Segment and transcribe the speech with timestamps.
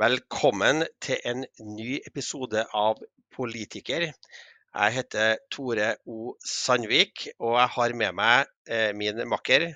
[0.00, 1.42] Velkommen til en
[1.76, 3.02] ny episode av
[3.36, 4.06] Politiker.
[4.08, 6.38] Jeg heter Tore O.
[6.40, 9.66] Sandvik, og jeg har med meg eh, min makker.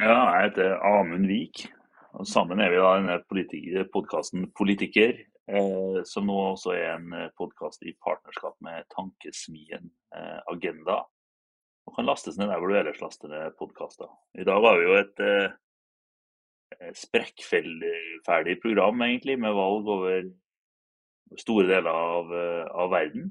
[0.00, 1.66] Ja, jeg heter Amund Vik.
[2.16, 5.12] Og sammen er vi da denne podkasten Politiker,
[5.52, 11.02] eh, som nå også er en podkast i partnerskap med Tankesmien eh, Agenda.
[11.84, 14.08] Og kan lastes ned der hvor du ellers laster ned podkaster.
[14.40, 15.56] I dag har vi jo et eh, Eh,
[16.96, 20.24] sprekkferdig program, egentlig, med valg over
[21.38, 23.30] store deler av, eh, av verden.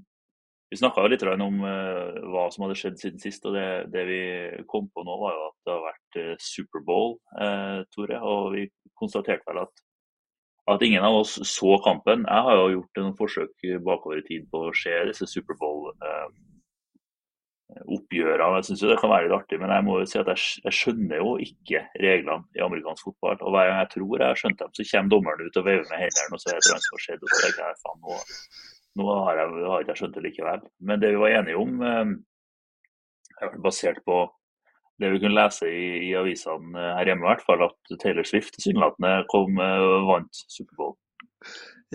[0.70, 4.20] Vi snakka litt om uh, hva som hadde skjedd siden sist, og det, det, vi
[4.70, 8.20] kom på nå, var jo at det har vært Superbowl, eh, Tore.
[8.22, 9.82] Og vi konstaterte vel at,
[10.70, 12.22] at, ingen av oss så kampen.
[12.30, 16.49] Jeg har jo gjort noen forsøk bakover i tid på å se disse Superbowl-kampene
[17.70, 18.48] oppgjørene.
[18.60, 21.22] Jeg syns det kan være litt artig, men jeg må jo si at jeg, skjønner
[21.22, 23.38] jo ikke reglene i amerikansk fotball.
[23.44, 25.86] Og hver gang jeg tror jeg har skjønt dem, så kommer dommeren ut og veiver
[25.92, 27.22] med hendene og så er det noe som har skjedd.
[27.22, 28.18] Og så tenker jeg faen, nå,
[29.00, 29.54] nå har jeg,
[29.86, 30.68] ikke skjønt det likevel.
[30.90, 34.20] Men det vi var enige om, eh, basert på
[35.00, 38.58] det vi kunne lese i, i avisene her hjemme, i hvert fall, at Taylor Swift
[38.58, 40.98] tilsynelatende kom uh, vant Superbowl.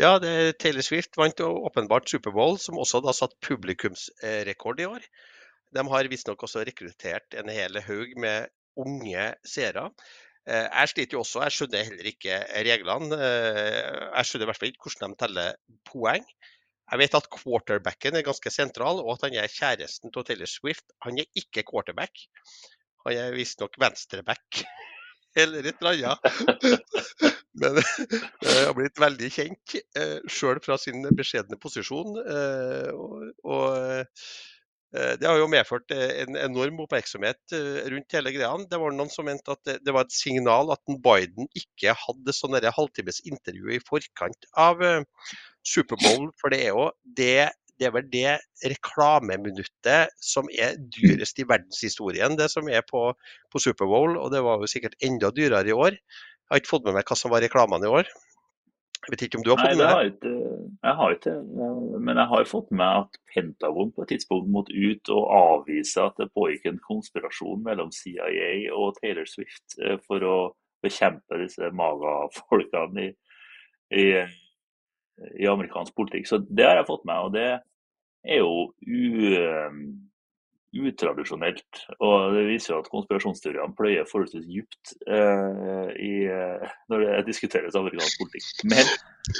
[0.00, 5.04] Ja, det, Taylor Swift vant åpenbart Superbowl, som også da satt publikumsrekord i år.
[5.74, 9.88] De har visstnok også rekruttert en hel haug med unge seere.
[10.44, 13.18] Eh, jeg sliter jo også, jeg skjønner heller ikke reglene.
[13.18, 15.58] Eh, jeg skjønner i hvert fall ikke hvordan de teller
[15.88, 16.26] poeng.
[16.92, 20.84] Jeg vet at quarterbacken er ganske sentral, og at han er kjæresten til Taylor Swift.
[21.06, 22.26] Han er ikke quarterback.
[23.06, 24.60] Han er visstnok venstreback
[25.40, 26.90] eller et eller annet.
[27.62, 29.74] Men han har blitt veldig kjent
[30.30, 32.16] sjøl fra sin beskjedne posisjon.
[32.18, 34.04] Og, og Eh,
[35.18, 38.52] det har jo medført eh, en enorm oppmerksomhet eh, rundt hele greia.
[38.70, 42.54] Det var noen som mente at det var et signal at Biden ikke hadde sånn
[42.54, 44.82] halvtimes intervju i forkant av
[45.66, 46.30] Superbowl.
[46.38, 46.86] For det er jo
[47.18, 47.50] det,
[47.80, 48.36] det er vel det
[48.74, 53.08] reklameminuttet som er dyrest i verdenshistorien, det som er på,
[53.50, 54.14] på Superbowl.
[54.20, 55.98] Og det var jo sikkert enda dyrere i år.
[55.98, 58.14] Jeg har ikke fått med meg hva som var reklamene i år.
[59.04, 60.28] Jeg vet ikke om du har fått Nei, med deg?
[60.84, 61.34] Jeg har ikke
[62.04, 66.16] men jeg har fått med at Pentagon på et tidspunkt måtte ut og avvise at
[66.20, 70.38] det pågikk en konspirasjon mellom CIA og Taylor Swift eh, for å
[70.84, 73.12] bekjempe disse maga-folkene i,
[73.96, 74.06] i,
[75.34, 76.28] i, amerikansk politikk.
[76.28, 77.48] Så det har jeg fått med, og det
[78.24, 79.04] er jo u
[80.74, 81.80] utradisjonelt.
[82.02, 87.76] Og det viser jo at konspirasjonsteoriene pløyer forholdsvis dypt uh, i, eh, når det diskuteres
[87.78, 88.64] amerikansk politikk.
[88.72, 88.90] Men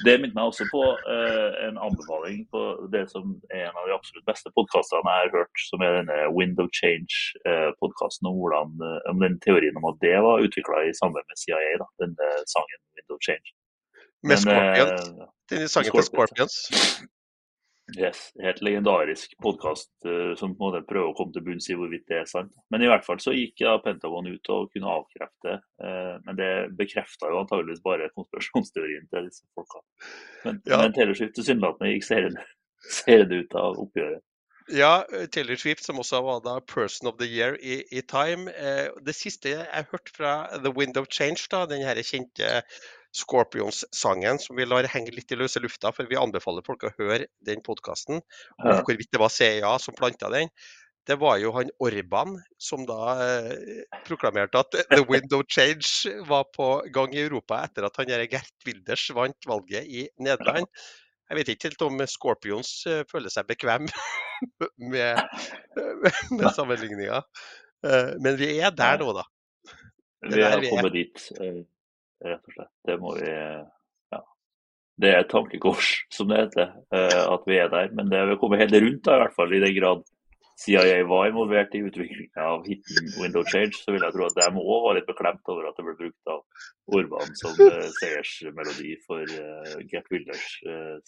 [0.07, 2.63] det minner meg også på uh, en anbefaling på
[2.95, 6.21] det som er en av de absolutt beste podkastene jeg har hørt, som er denne
[6.37, 10.95] Wind of Change-podkasten om, hvordan, eh, om den teorien om at det var utvikla i
[10.97, 12.17] samarbeid med CIA, da, den
[12.51, 13.57] sangen Wind of Change.
[14.25, 15.11] Med Scorpions?
[15.53, 16.57] Denne sangen til Scorpions?
[17.93, 21.77] Yes, Helt legendarisk podkast uh, som på en måte prøver å komme til bunns i
[21.77, 22.55] hvorvidt det er sant.
[22.73, 25.59] Men i hvert fall så gikk ja, Pentagon ut og kunne avkrefte.
[25.83, 29.85] Uh, men det bekrefta jo antageligvis bare konspirasjonsteorien til disse folka.
[30.47, 30.81] Men, ja.
[30.81, 32.09] men Taylor Swift tilsynelatende gikk
[33.01, 34.25] seirende ut av oppgjøret.
[34.73, 38.49] Ja, Taylor Swift, som også var da 'Person of the Year' i, i Time.
[38.49, 42.63] Eh, det siste jeg hørte fra The Wind of Change, da, den her kjente
[43.15, 47.29] Scorpions-sangen som vi lar henge litt i løse lufta, for vi anbefaler folk å høre
[47.47, 48.81] den podkasten om ja.
[48.83, 50.51] hvorvidt det var CIA som planta den.
[51.05, 56.47] Det var jo han Orban som da eh, proklamerte at the wind of change var
[56.57, 60.71] på gang i Europa etter at han Gert Wilders vant valget i Nederland.
[61.29, 63.87] Jeg vet ikke helt om Scorpions eh, føler seg bekvem
[64.95, 65.21] med,
[66.33, 67.21] med sammenligninga.
[67.85, 69.29] Eh, men vi er der nå, da.
[70.25, 71.29] Vi er kommet dit.
[72.23, 72.73] Eh, rett og slett.
[72.87, 74.21] Det må vi ja.
[75.01, 77.91] Det er et tankekors, som det heter, eh, at vi er der.
[77.97, 80.05] Men det vi kommet helt rundt, da, i hvert fall i den grad
[80.63, 84.63] CIA var involvert i utviklingen av Hitten Window Change, så vil jeg tro at de
[84.63, 86.45] òg var litt beklemt over at det ble brukt av
[86.95, 90.47] Orban som uh, seiersmelodi for uh, Gert Wilders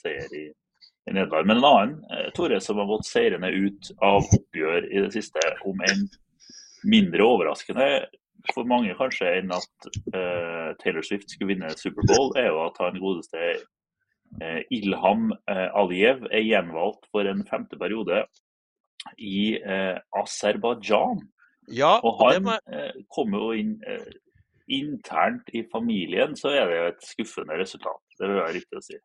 [0.03, 1.47] seier i, i, Nederland.
[1.47, 5.79] Men en annen, Tore, som har gått seirende ut av oppgjør i det siste, om
[5.93, 6.09] en
[6.91, 7.87] mindre overraskende
[8.55, 13.01] for mange kanskje enn at uh, Taylor Swift skulle vinne Superbowl, er jo at han
[13.03, 13.43] godeste
[14.43, 18.25] uh, Ilham uh, Aliyev er gjenvalgt for en femte periode
[19.19, 21.25] i uh, Aserbajdsjan.
[21.75, 22.61] Ja, og han må...
[23.11, 23.73] kommer jo inn
[24.71, 28.06] internt i familien, så er det jo et skuffende resultat.
[28.17, 28.97] Det vil være riktig å si.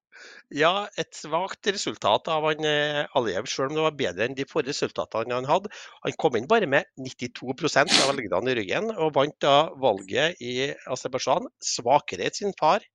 [0.55, 0.71] Ja,
[1.01, 4.71] et svakt resultat av han eh, Aliyev, selv om det var bedre enn de forrige
[4.75, 5.71] resultatene han hadde.
[6.05, 10.71] Han kom inn bare med 92% av velgerne i ryggen, og vant da valget i
[10.87, 12.85] Aserbajdsjan svakere enn sin far,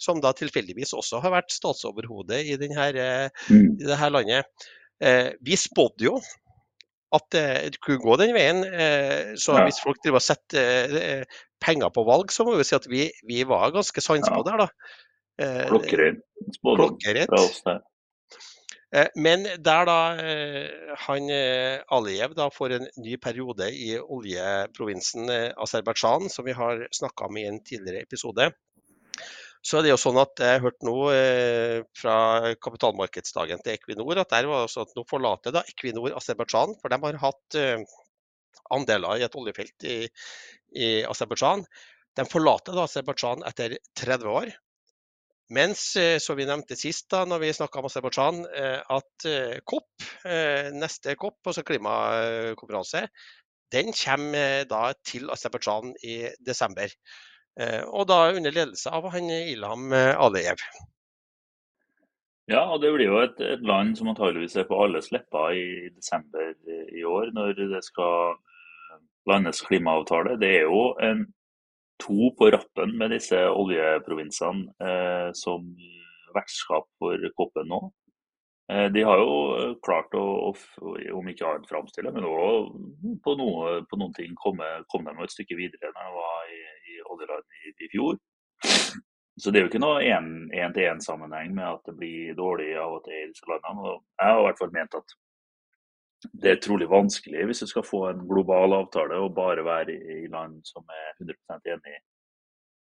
[0.00, 3.72] som da tilfeldigvis også har vært statsoverhode i, denne, Mm.
[3.80, 4.68] i dette landet.
[5.00, 6.20] Eh, vi spådde jo
[7.14, 8.64] at det kunne gå den veien.
[8.64, 9.64] eh, Så Ja.
[9.64, 11.24] hvis folk driver og setter eh,
[11.60, 14.50] penger på valg, så må vi si at vi, vi var ganske sansepå Ja.
[14.50, 14.68] der, da.
[15.38, 16.20] Eh, Klokkerett.
[17.30, 17.82] fra oss der.
[18.94, 21.28] Eh, Men der da eh, han
[21.98, 27.46] Aliyev da får en ny periode i oljeprovinsen Aserbajdsjan, som vi har snakka om i
[27.46, 28.50] en tidligere episode,
[29.62, 32.16] så er det jo sånn at jeg hørte nå eh, fra
[32.62, 37.00] kapitalmarkedsdagen til Equinor at der var sånn at nå forlater da Equinor Aserbajdsjan, for de
[37.02, 37.82] har hatt eh,
[38.74, 39.98] andeler i et oljefelt i,
[40.78, 41.64] i Aserbajdsjan.
[42.18, 44.54] De forlater da Aserbajdsjan etter 30 år.
[45.48, 49.28] Mens, eh, som vi nevnte sist da når vi snakka om Aserbajdsjan, eh, at
[49.64, 53.06] COP, eh, neste COP, altså klimakonferanse,
[53.72, 56.92] den kommer da til Aserbajdsjan i desember.
[57.90, 60.60] Og da under ledelse av han Ilham Alejev.
[62.48, 65.90] Ja, og det blir jo et, et land som antageligvis er på alles lepper i
[65.90, 68.38] desember i år, når det skal
[69.28, 70.38] landes klimaavtale.
[70.40, 71.26] Det er jo en
[72.02, 75.66] to på rappen med disse oljeprovinsene eh, som
[76.34, 77.80] vertskap for koppen nå.
[78.72, 82.72] Eh, de har jo klart å, å om ikke annet framstille, men òg
[83.24, 86.64] på, noe, på noen ting komme, kom de et stykke videre enn de var i,
[86.92, 88.18] i oljeland i, i fjor.
[89.38, 93.14] Så det er jo ikke noe én-til-én-sammenheng med at det blir dårlig av og til
[93.20, 93.84] i disse landene.
[93.86, 95.14] Og jeg har i hvert fall ment at
[96.32, 100.26] det er trolig vanskelig hvis du skal få en global avtale og bare være i
[100.30, 101.94] land som er 100% enig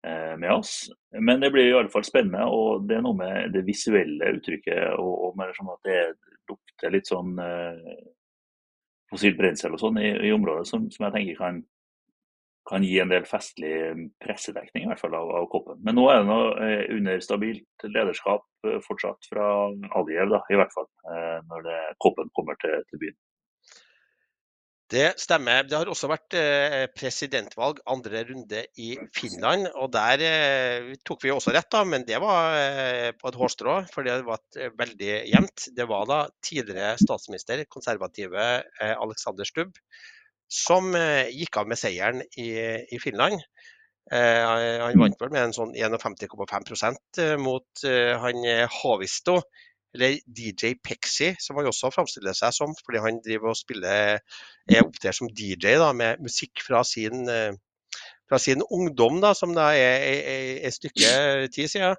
[0.06, 0.74] eh, med oss.
[1.20, 4.96] Men det blir i alle fall spennende, og det er noe med det visuelle uttrykket
[4.96, 6.00] og, og mer sånn at det
[6.50, 8.00] lukter litt sånn eh,
[9.10, 11.62] fossilt brensel og sånn i, i området, som, som jeg tenker kan
[12.68, 13.72] kan gi en del festlig
[14.22, 15.80] pressedekning i hvert fall av, av koppen.
[15.86, 19.48] Men nå er det noe eh, under stabilt lederskap eh, fortsatt fra
[19.96, 20.88] Aliyev, da, i hvert fall.
[21.08, 23.18] Eh, når det, koppen kommer til, til byen.
[24.90, 25.68] Det stemmer.
[25.70, 29.68] Det har også vært eh, presidentvalg andre runde i Finland.
[29.78, 33.80] og Der eh, tok vi også rett, da, men det var på et hårstrå.
[33.94, 35.70] For det var et, veldig jevnt.
[35.78, 38.50] Det var da tidligere statsminister, konservative
[38.90, 39.78] Alexander Stubb,
[40.50, 42.50] som eh, gikk av med seieren i,
[42.90, 43.38] i Finland.
[44.10, 44.44] Eh,
[44.82, 47.84] han vant vel med en sånn 51,5 eh, mot
[48.24, 48.46] han
[48.80, 49.38] Havisto,
[49.94, 54.18] eller DJ Pexi, som han også framstiller seg som, fordi han driver og spiller
[54.70, 57.24] er opptatt som DJ da, med musikk fra sin,
[58.30, 61.10] fra sin ungdom, da, som da er et stykke
[61.54, 61.98] tid siden.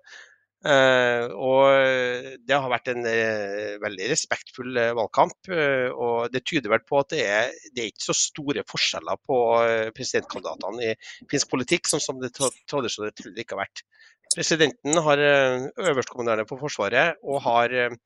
[0.61, 5.49] Eh, og det har vært en eh, veldig respektfull eh, valgkamp.
[5.49, 9.21] eh, og det tyder vel på at det er, det er ikke så store forskjeller
[9.25, 10.95] på eh, presidentkandidatene i
[11.31, 13.85] finsk politikk, sånn som det tra tradisjonelt heller ikke har vært.
[14.31, 17.97] Presidenten har eh, øverstkommanderende for Forsvaret og har eh,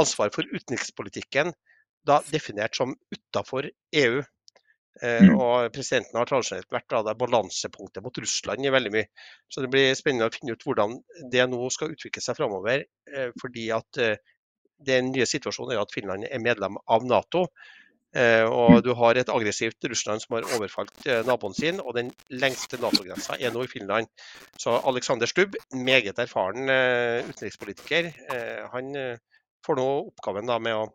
[0.00, 1.52] ansvar for utenrikspolitikken
[2.08, 4.22] da definert som utafor EU.
[5.02, 5.36] Eh, Mm.
[5.38, 9.06] og presidenten har tradisjonelt vært da det balansepunktet mot Russland i veldig mye.
[9.48, 10.98] Så det blir spennende å finne ut hvordan
[11.30, 12.84] det nå skal utvikle seg framover.
[13.14, 14.16] Eh, fordi at eh,
[14.82, 17.46] den nye situasjonen er at Finland er medlem av Nato.
[18.12, 18.82] Og Mm.
[18.82, 20.90] du har et aggressivt Russland som har overfalt
[21.26, 24.08] naboen sin, og den lengste Nato-grensa er nå i Finland.
[24.58, 26.66] Så Alexander Stubb, meget erfaren
[27.28, 28.10] utenrikspolitiker,
[28.72, 28.90] han
[29.64, 30.90] får nå oppgaven da med å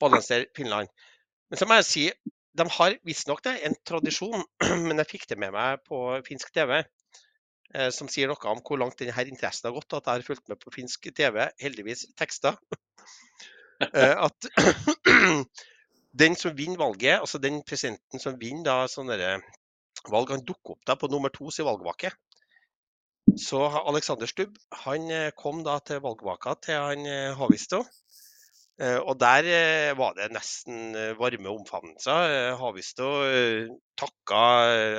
[0.00, 0.88] balansere Finland.
[1.48, 2.04] Men så må jeg si,
[2.58, 4.42] de har visstnok en tradisjon,
[4.86, 6.80] men jeg fikk det med meg på finsk TV,
[7.74, 9.94] eh, som sier noe om hvor langt denne interessen har gått.
[9.94, 12.58] At jeg har fulgt med på finsk TV, heldigvis tekster.
[13.80, 14.44] Eh, at
[16.22, 19.16] den som vinner valget, altså den presidenten som vinner da sånne
[20.04, 22.10] valg, han dukker opp da på nummer to sin valgvake.
[23.40, 27.08] Så Alexander Stubb han eh, kom da til valgvaka til han
[27.40, 27.80] Havisto.
[28.80, 32.54] Eh, Og der eh, var det nesten eh, varme omfavnelser.
[32.56, 33.08] Havisto
[34.00, 34.40] takka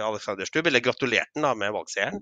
[0.06, 2.22] Alexander Stubb, eller gratulerte han med valgseieren.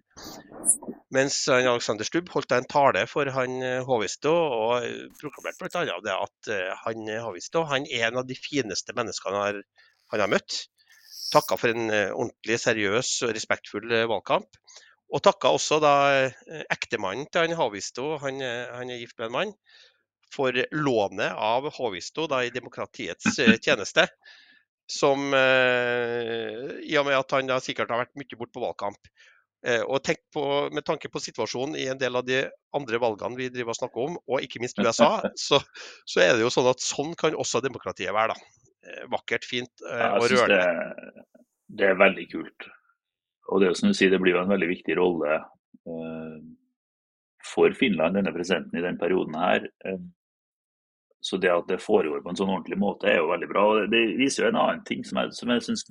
[1.11, 4.85] Mens Alexander Stubb holdt en tale for han Havisto og
[5.19, 5.97] proklamerte bl.a.
[6.05, 6.51] det at
[6.85, 9.59] han Havisto han er en av de fineste menneskene han har,
[10.13, 10.61] han har møtt.
[11.33, 14.61] Takka for en ordentlig seriøs og respektfull valgkamp.
[15.09, 15.93] Og takka også da
[16.69, 19.55] ektemannen til han Havisto, han, han er gift med en mann,
[20.33, 24.07] for lånet av Håvisto da, i demokratiets eh, tjeneste.
[24.89, 29.11] Som eh, I og med at han da sikkert har vært mye borte på valgkamp.
[29.67, 30.43] Eh, og tenk på,
[30.73, 32.45] Med tanke på situasjonen i en del av de
[32.75, 35.61] andre valgene vi driver og snakker om, og ikke minst USA, så,
[36.09, 38.33] så er det jo sånn at sånn kan også demokratiet være.
[38.33, 38.55] da.
[39.11, 40.55] Vakkert, fint og rørende.
[40.55, 41.29] det,
[41.77, 42.69] det er veldig kult.
[43.49, 46.37] Og det, er som du sier, det blir jo en veldig viktig rolle eh,
[47.49, 49.67] for Finland, denne presidenten, i den perioden her.
[51.29, 53.65] Så det at det foregår på en sånn ordentlig måte, er jo veldig bra.
[53.69, 55.85] og Det, viser jo en annen ting som jeg, som jeg syns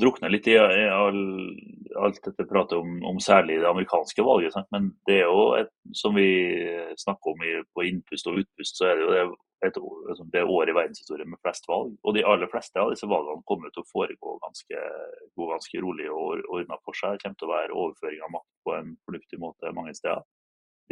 [0.00, 1.22] drukner litt i, i all,
[2.04, 4.52] alt dette pratet om, om særlig det amerikanske valget.
[4.52, 4.68] Sant?
[4.74, 6.28] Men det er jo, et, som vi
[7.00, 9.24] snakker om i, på innpust og utpust, så er det jo det,
[9.64, 11.94] et, liksom det året i verdenshistorien med flest valg.
[12.04, 14.86] Og de aller fleste av disse valgene kommer til å foregå ganske,
[15.40, 17.16] ganske rolig og ordna for seg.
[17.16, 20.24] Det kommer til å være overføring av makt på en fornuftig måte mange steder.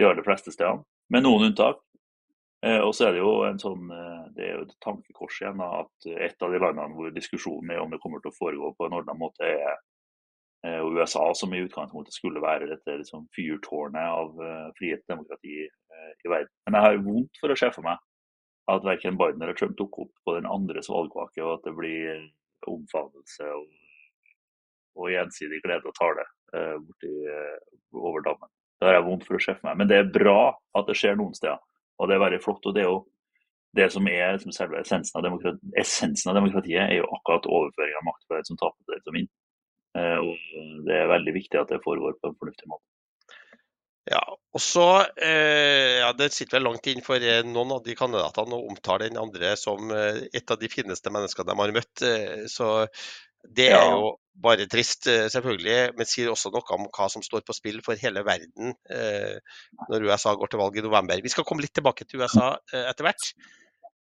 [0.01, 0.83] De aller fleste stedene,
[1.13, 1.85] med noen unntak.
[2.65, 5.59] Eh, og så er det jo en sånn, eh, det er jo et tankekors igjen
[5.61, 8.71] da, at et av de landene hvor diskusjonen er om det kommer til å foregå
[8.79, 9.75] på en ordna måte, er
[10.65, 14.33] eh, USA, som i utgangspunktet skulle være dette liksom, fyrtårnet av
[14.79, 16.53] frihet og demokrati i verden.
[16.65, 18.01] Men jeg har vondt for å se for meg
[18.73, 22.25] at verken Biden eller Trump tok opp på den andres valgvake, og at det blir
[22.71, 23.67] omfavnelse og,
[24.97, 26.25] og gjensidig glede og tale
[26.81, 27.13] borti,
[27.93, 28.49] over dammen.
[28.81, 29.83] Det har jeg vondt for å se for meg.
[29.83, 30.39] Men det er bra
[30.81, 31.61] at det skjer noen steder.
[31.99, 32.67] Og det er veldig flott.
[32.67, 33.03] og det er jo
[33.75, 35.39] det som er som selve essensen av,
[35.81, 39.05] essensen av, demokratiet, er jo akkurat overføring av makt fra den som taper til den
[39.07, 39.35] som vinner.
[39.99, 42.87] Eh, og det er veldig viktig at det foregår på en fornuftig måte.
[44.05, 44.87] Ja, og så
[45.17, 49.09] eh, ja, Det sitter vel langt inn for eh, noen av de kandidatene å omtale
[49.09, 52.05] den andre som eh, et av de fineste menneskene de har møtt.
[52.53, 52.69] Så
[53.45, 57.45] det er jo bare trist, eh, selvfølgelig, men sier også noe om hva som står
[57.47, 59.37] på spill for hele verden eh,
[59.91, 61.23] når USA går til valg i november.
[61.23, 63.29] Vi skal komme litt tilbake til USA eh, etter hvert.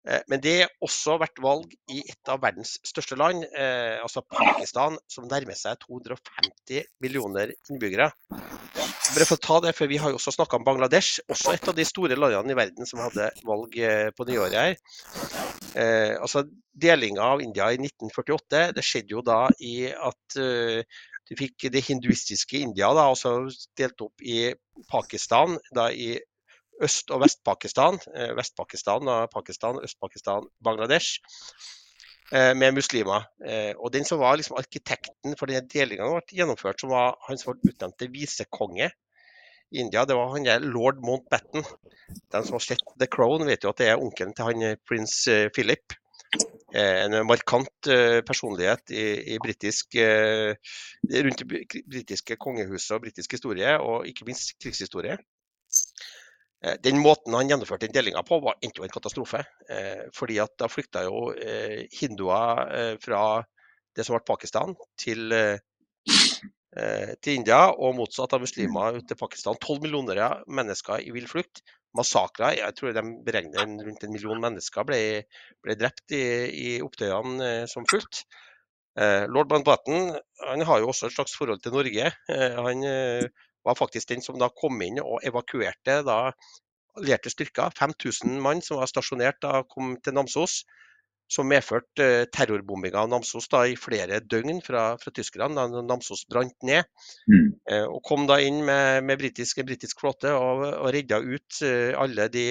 [0.08, 4.22] Eh, Men det har også vært valg i et av verdens største land, eh, altså
[4.26, 8.10] Pakistan, som nærmer seg 250 millioner innbyggere.
[9.12, 11.68] Bare for å ta det, for Vi har jo også snakka om Bangladesh, også et
[11.68, 15.61] av de store landene i verden som hadde valg eh, på nyåret her.
[15.72, 20.80] Eh, altså Delinga av India i 1948 det skjedde jo da i at uh,
[21.28, 23.46] du fikk det hinduistiske India da, også
[23.78, 24.52] delt opp i
[24.90, 26.16] Pakistan, da i
[26.82, 27.98] Øst- og Vest-Pakistan.
[28.16, 31.20] Eh, Vest-Pakistan, Pakistan, Øst-Pakistan, Bangladesh.
[32.32, 33.28] eh, Med muslimer.
[33.78, 37.52] Og den som var liksom arkitekten for denne delinga, ble gjennomført, som var han som
[37.52, 38.90] ble utnevnt til visekonge
[39.72, 41.64] India, det var han der lord Mountbatten.
[42.32, 44.78] Den som har sett The Crown, vet jo at det er onkelen til han eh,
[44.88, 45.94] prins eh, Philip.
[46.74, 47.88] Eh, En markant
[48.26, 54.54] personlighet i, i britisk, rundt det br- britiske kongehuset og britisk historie, og ikke minst
[54.62, 55.18] krigshistorie.
[56.84, 59.40] Den måten han gjennomførte den delinga på, var endte jo en katastrofe.
[60.14, 61.32] Fordi at da flykta jo
[61.90, 63.22] hinduer fra
[63.96, 65.34] det som ble Pakistan, til,
[66.72, 69.58] til India, og motsatt av muslimer ut til Pakistan.
[69.60, 71.60] 12 millioner mennesker i vill flukt.
[71.96, 72.56] Massakrer.
[72.56, 75.00] Jeg tror de beregner rundt en million mennesker ble,
[75.64, 78.22] ble drept i, i opptøyene eh, som fulgt.
[79.00, 80.12] Eh, Lord Mountbatten
[80.42, 82.10] han har jo også et slags forhold til Norge.
[82.32, 83.28] Eh, han eh,
[83.64, 86.18] var faktisk den som da kom inn og evakuerte da
[86.98, 87.72] allierte styrker.
[87.78, 90.62] 5000 mann som var stasjonert da kom til Namsos.
[91.32, 96.26] Som medførte eh, terrorbombinga av Namsos da i flere døgn fra, fra tyskerne da Namsos
[96.28, 96.84] brant ned.
[97.30, 97.46] Mm.
[97.70, 101.62] Eh, og kom da inn med, med britisk, en britisk flåte og, og redda ut
[101.64, 102.46] eh, alle de,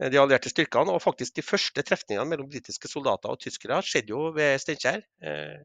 [0.00, 0.94] de allierte styrkene.
[0.96, 5.04] Og faktisk de første trefningene mellom britiske soldater og tyskere skjedde jo ved Steinkjer.
[5.24, 5.58] Eh,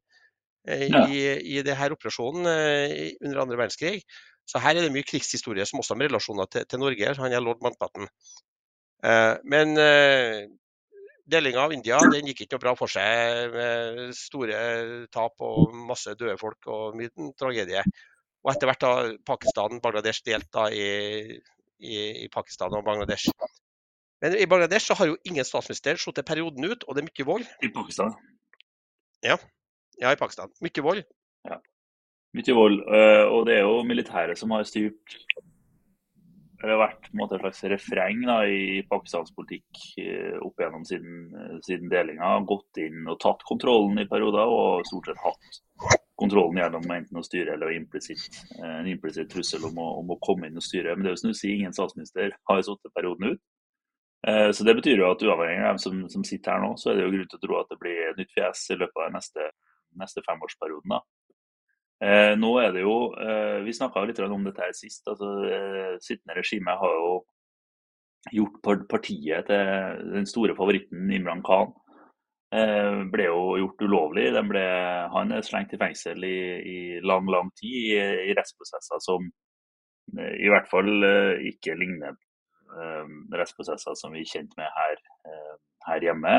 [0.63, 1.01] Ja.
[1.11, 1.17] i,
[1.57, 3.97] I det her operasjonen under andre verdenskrig.
[4.47, 7.15] Så her er det mye krigshistorie som også har med relasjoner til, til Norge.
[7.19, 8.07] Han er lord Mountbatten.
[9.03, 10.47] Eh, men eh,
[11.25, 14.57] delinga av India den gikk ikke noe bra for seg, med store
[15.13, 17.83] tap og masse døde folk og mye tragedie.
[18.43, 18.93] Og etter hvert da
[19.25, 20.87] Pakistan Bangladesh delt da i,
[21.79, 23.31] i, i Pakistan og Bangladesh.
[24.23, 27.27] Men i Bangladesh så har jo ingen statsminister sittet perioden ut, og det er mye
[27.27, 27.47] vold.
[27.63, 28.11] I Pakistan.
[29.23, 29.37] Ja,
[30.11, 30.51] i Pakistan.
[30.63, 31.03] Mye vold.
[31.47, 31.57] Ja.
[32.35, 32.79] Mye vold.
[32.87, 35.17] eh, Og det er jo militæret som har styrt
[36.63, 41.17] Det har vært måte et slags refreng da, i Pakistans politikk eh, opp igjennom siden,
[41.35, 42.29] eh, siden delinga.
[42.47, 47.25] Gått inn og tatt kontrollen i perioder, og stort sett hatt kontrollen gjennom enten å
[47.25, 50.95] styre eller implisitt, eh, en implisitt trussel om å, om å komme inn og styre.
[50.95, 53.43] Men det er jo som du sier, ingen statsminister har sittet perioden ut.
[54.23, 56.95] Så det betyr jo at uavhengig av hvem som, som sitter her nå, så er
[56.95, 59.49] det jo grunn til å tro at det blir nytt fjes i løpet av neste,
[59.99, 60.93] neste femårsperioden.
[60.95, 61.01] da.
[62.03, 65.07] Eh, nå er det jo, eh, Vi snakka litt om dette her sist.
[65.07, 67.23] altså eh, Sittende regime har jo
[68.31, 71.73] gjort partiet til den store favoritten Imran Khan.
[73.11, 74.27] ble jo gjort ulovlig.
[74.47, 74.63] Ble,
[75.11, 77.97] han er slengt i fengsel i, i lang, lang tid i,
[78.29, 79.25] i rettsprosesser som
[80.13, 81.03] i hvert fall
[81.49, 82.15] ikke ligner
[83.33, 85.01] rettsprosesser som vi er kjent med her,
[85.87, 86.35] her hjemme.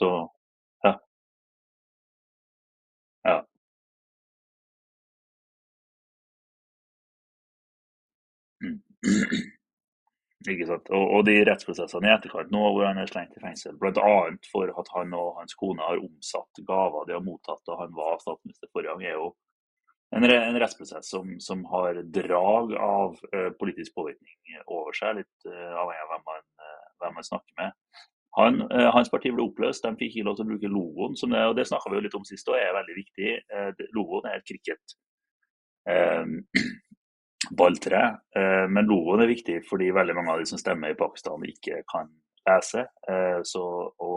[0.00, 0.10] Så
[10.52, 10.90] Ikke sant?
[10.94, 14.12] Og, og, de rettsprosessene i etterkant nå hvor han er slengt i fengsel, bl.a.
[14.50, 18.20] for at han og hans kone har omsatt gaver de har mottatt da han var
[18.22, 19.30] statsminister forrige gang, er jo
[20.14, 25.72] en, en rettsprosess som, som, har drag av uh, politisk påvirkning over seg, litt uh,
[25.82, 27.74] avhengig av hvem man, uh, hvem man snakker med.
[28.36, 28.60] Han,
[28.92, 31.54] hans parti ble oppløst, de fikk ikke lov til å bruke logoen, som det, og
[31.56, 33.30] det snakka vi jo litt om sist og er veldig viktig.
[33.96, 34.96] logoen er et cricket
[37.50, 38.02] balltre.
[38.36, 41.82] Eh, men logoen er viktig fordi veldig mange av de som stemmer i Pakistan, ikke
[41.90, 42.10] kan
[42.46, 42.86] lese.
[43.10, 44.12] Eh, så å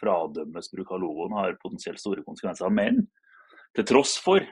[0.00, 2.72] fradømmes bruk av logoen har potensielt store konsekvenser.
[2.72, 3.06] Men
[3.76, 4.44] til tross for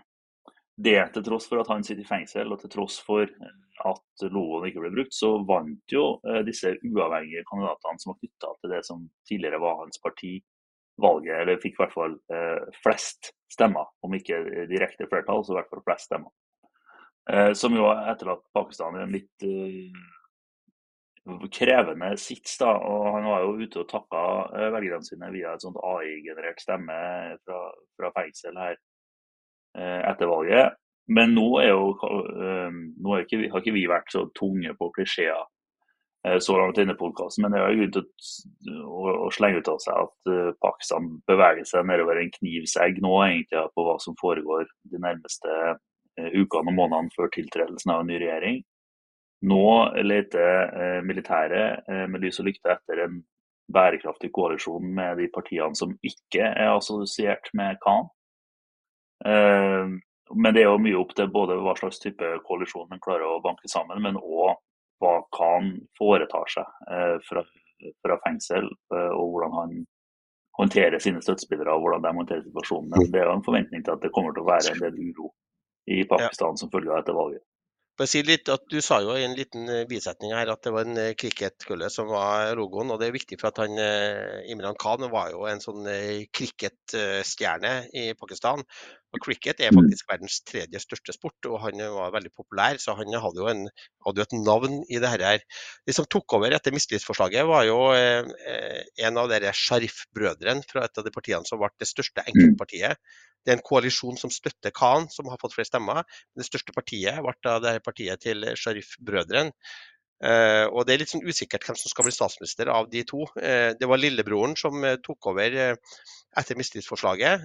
[0.75, 3.29] det, til tross for at han sitter i fengsel, og til tross for
[3.85, 8.57] at logoen ikke ble brukt, så vant jo eh, disse uavhengige kandidatene som var knytta
[8.59, 10.39] til det som tidligere var hans parti,
[11.03, 11.41] valget.
[11.43, 12.13] Eller fikk i hvert fall
[12.85, 13.89] flest stemmer.
[14.07, 14.37] Om ikke
[14.71, 16.31] direkte flertall, så i hvert fall flest stemmer.
[17.31, 22.59] Eh, som jo har etterlatt Pakistan i en litt uh, krevende sits.
[22.61, 26.61] da, og Han var jo ute og takka uh, velgerne sine via et sånt AI-generert
[26.61, 26.97] stemme
[27.45, 27.61] fra,
[27.97, 28.77] fra, fengsel her
[29.75, 30.77] etter valget.
[31.11, 35.43] Men nå, jo, nå ikke, har ikke vi vært så tunge på klisjeer
[36.41, 38.05] så langt inne i podkasten, men det er grunn til
[38.87, 40.31] å, slenge ut av seg at
[40.63, 45.75] Pakistan beveger seg nedover en knivsegg nå egentlig på hva som foregår de nærmeste Eh,
[46.19, 48.63] ukene og månedene før tiltredelsen av en ny regjering.
[49.45, 49.67] Nå
[50.07, 53.21] leter eh, militæret eh, med lys og lykte etter en
[53.75, 58.11] bærekraftig koalisjon med de partiene som ikke er assosiert med Khan.
[59.25, 63.41] Men det er jo mye opp til både hva slags type koalisjon man klarer å
[63.41, 64.59] banke sammen, men òg
[65.01, 67.41] hva Khan foretar seg fra,
[68.05, 69.73] fra fengsel, og hvordan han
[70.61, 72.93] håndterer sine støttespillere og hvordan de håndterer situasjonen.
[72.93, 75.01] Men det er jo en forventning til at det kommer til å være en del
[75.09, 75.33] uro
[75.87, 76.61] i Pakistan ja.
[76.63, 77.45] som følge av dette valget.
[78.11, 81.15] Si litt, du sa jo i en liten eh, bisetning her at det var en
[81.15, 82.91] cricketkølle som var logoen.
[82.91, 85.87] og Det er viktig for at han, eh, Imran Khan var jo en sånn
[86.35, 88.65] cricketstjerne i Pakistan.
[89.15, 89.81] Og Cricket er mm.
[89.81, 92.81] faktisk verdens tredje største sport, og han var veldig populær.
[92.83, 93.67] Så han hadde jo, en,
[94.07, 95.45] hadde jo et navn i det her.
[95.87, 101.07] De som tok over etter mistillitsforslaget, var jo en av dere Sharif-brødrene fra et av
[101.07, 102.33] de partiene som ble det største mm.
[102.35, 103.01] enkeltpartiet
[103.45, 106.05] det er en koalisjon som støtter Khan, som har fått flere stemmer.
[106.37, 109.53] Det største partiet ble da det partiet til Sharif-brødrene.
[110.25, 113.27] Uh, og Det er litt sånn usikkert hvem som skal bli statsminister av de to.
[113.37, 115.77] Uh, det var lillebroren som uh, tok over
[116.35, 117.45] etter mistillitsforslaget.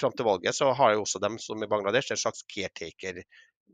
[0.00, 3.18] Fram til valget så har jo også dem som i Bangladesh en slags caretaker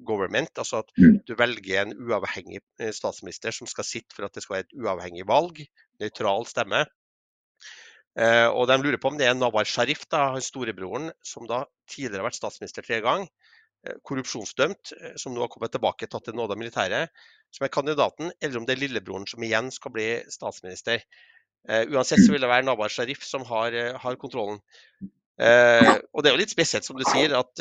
[0.08, 0.50] government.
[0.58, 1.20] Altså at mm.
[1.28, 2.58] du velger en uavhengig
[2.96, 5.62] statsminister som skal sitte for at det skal være et uavhengig valg.
[6.02, 6.82] Nøytral stemme.
[8.18, 11.62] Eh, og de lurer på om det er Nawar Sharif, da, hans storebroren, som da
[11.90, 13.30] tidligere har vært statsminister tre ganger,
[13.86, 17.14] eh, korrupsjonsdømt, eh, som nå har kommet tilbake tatt til nåde av militæret,
[17.50, 21.04] som er kandidaten, eller om det er lillebroren som igjen skal bli statsminister.
[21.68, 24.62] uansett så vil det være Nawar Sharif som har, har kontrollen.
[25.40, 27.60] og det er jo litt spesielt, som du sier, at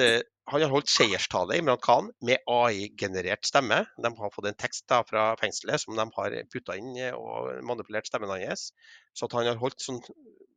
[0.49, 3.83] han har holdt seierstale i Imran Khan med AI-generert stemme.
[4.01, 8.09] De har fått en tekst da, fra fengselet som de har putta inn og manipulert
[8.09, 8.71] stemmen hans.
[9.13, 10.01] Så at han har holdt sånn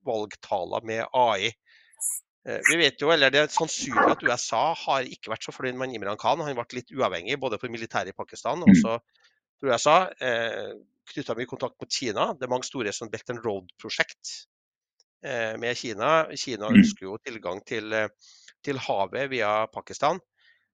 [0.09, 1.53] valgtaler med AI.
[2.49, 5.79] Eh, vi vet jo, eller Det er sannsynlig at USA har ikke vært så fornøyd
[5.79, 6.40] med Imran Khan.
[6.42, 8.73] Han ble litt uavhengig både for militæret i Pakistan og
[9.68, 9.75] mm.
[9.75, 9.98] jeg sa.
[10.20, 10.72] Eh,
[11.12, 12.31] Knytta mye kontakt mot Kina.
[12.38, 14.35] Det er mange store sånn Belt and Road-prosjekt
[15.27, 16.12] eh, med Kina.
[16.38, 16.79] Kina mm.
[16.79, 20.22] ønsker jo tilgang til, eh, til havet via Pakistan.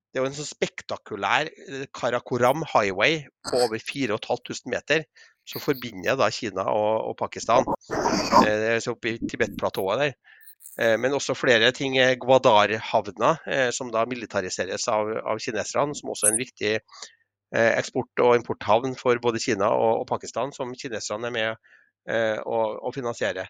[0.08, 1.50] Det er jo en sånn spektakulær
[1.92, 5.04] Karakoram highway på over 4500 meter
[5.48, 7.68] som forbinder da Kina og, og Pakistan.
[8.44, 10.16] Eh, er oppe i Tibet-platået der.
[10.78, 11.96] Eh, men også flere ting.
[12.20, 16.74] Gwadar-havna, eh, som da militariseres av, av kineserne, som også er en viktig
[17.52, 21.68] eksport- og importhavn for både Kina og, Pakistan, som kineserne er med
[22.44, 23.46] å, å finansiere.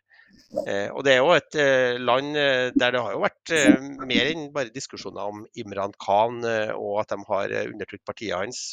[0.95, 1.59] Og Det er jo et
[1.99, 3.53] land der det har jo vært
[4.07, 6.41] mer enn bare diskusjoner om Imran Khan
[6.75, 8.69] og at de har undertrykt partiet hans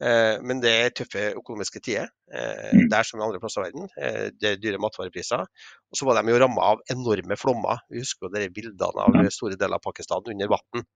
[0.00, 2.86] Eh, men det er tøffe økonomiske tider, eh, mm.
[2.92, 3.90] der som i andre plasser i verden.
[4.00, 5.44] Eh, det er dyre matvarepriser.
[5.44, 7.82] Og så var de jo ramma av enorme flommer.
[7.92, 10.86] Vi husker jo de bildene av store deler av Pakistan under vann.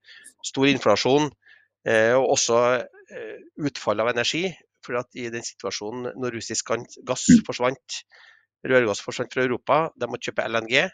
[0.45, 1.29] Stor inflasjon,
[1.85, 2.59] og også
[3.61, 4.47] utfall av energi.
[4.85, 6.71] For at i den situasjonen når russisk
[7.05, 7.43] gass mm.
[7.47, 7.99] forsvant,
[8.69, 9.79] rørgass forsvant fra Europa.
[9.97, 10.87] De måtte kjøpe LNG.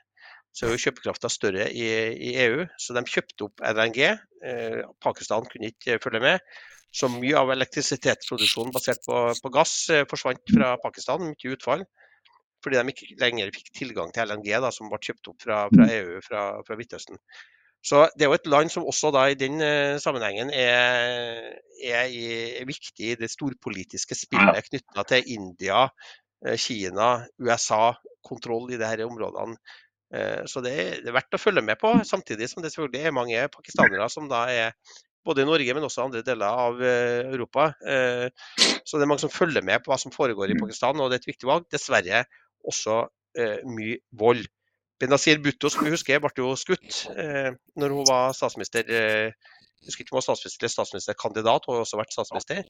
[0.51, 4.01] Så er jo kjøpekrafta større i, i, EU, så de kjøpte opp LNG.
[4.43, 6.43] Eh, Pakistan kunne ikke følge med.
[6.91, 11.85] Så mye av elektrisitetsproduksjonen basert på, på gass eh, forsvant fra Pakistan, mye utfall.
[12.61, 15.87] Fordi de ikke lenger fikk tilgang til LNG, da, som ble kjøpt opp fra, fra
[15.95, 17.17] EU fra, fra Midtøsten.
[17.81, 21.49] Så Det er jo et land som også da i den uh, sammenhengen er,
[21.81, 22.25] er, i,
[22.59, 27.95] er, viktig i det storpolitiske spillet knytta til India, uh, Kina, USA,
[28.27, 29.57] kontroll i disse områdene.
[30.13, 33.07] Uh, så det er, det er, verdt å følge med på, samtidig som det selvfølgelig
[33.07, 34.77] er mange pakistanere som da er
[35.25, 37.67] både i Norge, men også andre deler av Europa.
[37.77, 41.19] Så det er mange som følger med på hva som foregår i Pakistan, og det
[41.19, 41.67] er et viktig valg.
[41.69, 42.23] Dessverre
[42.65, 43.03] også
[43.69, 44.41] mye vold.
[45.01, 47.49] Benazir Bhutto, som vi husker, ble jo skutt eh,
[47.81, 48.85] når hun var statsminister.
[48.85, 52.61] Eh, husker ikke om hun var statsminister eller statsministerkandidat, hun har også vært statsminister.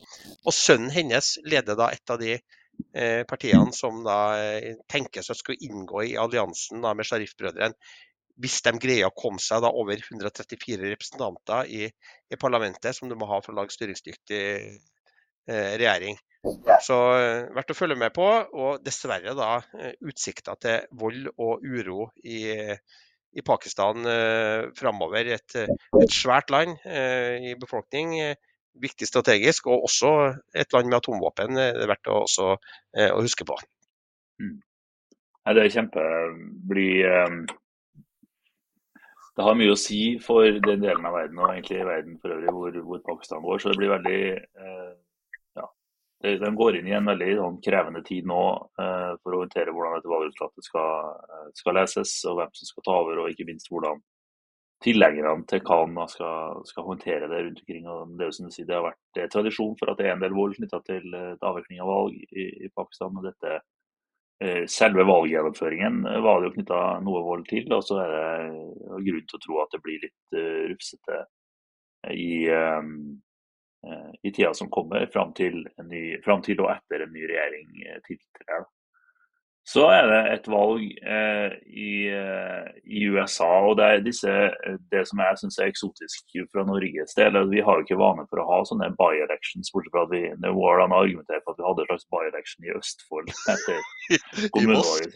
[0.46, 5.38] Og sønnen hennes leder da et av de eh, partiene som da eh, tenkes å
[5.38, 7.76] skulle inngå i alliansen da, med Sharif-brødrene.
[8.42, 13.18] Hvis de greier å komme seg da over 134 representanter i, i parlamentet, som de
[13.20, 14.42] må ha for å lage styringsdyktig
[15.48, 16.20] regjering.
[16.82, 18.26] Så eh, verdt å følge med på.
[18.58, 25.30] Og dessverre da eh, utsikter til vold og uro i, i Pakistan eh, framover.
[25.38, 28.36] Et, et, svært land eh, i befolkning, eh,
[28.82, 30.12] viktig strategisk, og også
[30.58, 31.60] et land med atomvåpen.
[31.60, 32.56] Det er verdt å, også,
[32.98, 33.58] eh, å huske på.
[34.42, 34.58] Mm.
[35.42, 36.02] Nei, det er kjempe
[36.70, 37.06] blir
[39.32, 42.52] det har mye å si for den delen av verden og egentlig verden for øvrig
[42.54, 43.62] hvor, hvor Pakistan går.
[43.62, 44.92] Så det blir veldig eh,
[46.22, 48.42] de går inn i en veldig sånn, krevende tid nå
[48.82, 52.86] eh, for å håndtere hvordan dette valgutslaget skal, eh, skal, leses, og hvem som skal
[52.86, 54.02] ta over, og ikke minst hvordan
[54.86, 57.90] tilhengerne til Khan skal, skal, håndtere det rundt omkring.
[57.90, 60.58] Og det, er sier, det har vært tradisjon for at det er en del vold
[60.58, 63.18] knytta til eh, avvikling av valg i, i Pakistan.
[63.18, 63.58] og dette
[64.46, 69.26] eh, Selve valggjennomføringen var det jo knytta noe vold til, og så er det grunn
[69.26, 71.20] til å tro at det blir litt uh, rufsete
[72.10, 72.46] i,
[74.24, 77.98] i tida som kommer, fram til, ny, fram til, og etter en ny regjering eh,
[78.06, 78.68] tiltrer.
[79.72, 84.34] Så er det et valg eh, i, eh, i, USA, og det er disse,
[84.90, 87.38] det som jeg syns er eksotisk fra Norges del.
[87.52, 90.54] Vi har jo ikke vane for å ha sånne by-elections, bortsett fra at vi det
[90.58, 95.14] var for at vi hadde et slags by-election i Østfold etter kommunevalget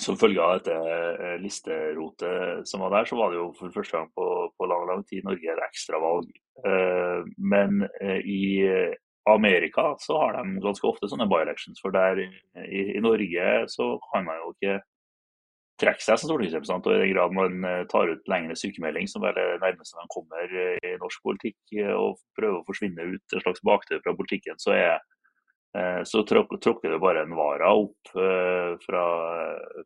[0.00, 3.98] som følge av dette eh, listerotet som var der, så var det jo for første
[3.98, 6.30] gang på, på lang lang tid Norge et ekstravalg.
[6.64, 8.44] Eh, men eh, i
[9.28, 11.82] Amerika så har de ganske ofte sånne by-elections.
[11.82, 12.30] For der i,
[12.96, 14.80] i, Norge så kan man jo ikke
[15.82, 16.88] trekke seg som stortingsrepresentant.
[16.88, 20.56] Og i den grad man tar ut lengre sykemelding, som er det nærmeste man kommer
[20.56, 21.60] i norsk politikk,
[21.94, 24.98] og prøver å forsvinne ut en slags bakdør fra politikken, så er
[26.04, 29.04] så tråkker det bare en vara opp eh, fra,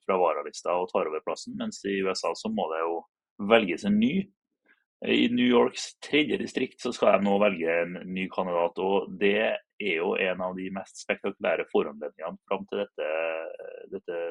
[0.03, 1.55] fra varalista og tar over plassen.
[1.59, 2.99] Mens i USA så må det jo
[3.51, 4.27] velges en ny.
[5.07, 8.79] I New Yorks tredje distrikt så skal de nå velge en ny kandidat.
[8.83, 13.11] og Det er jo en av de mest spektakulære foranledningene fram til dette,
[13.93, 14.23] dette,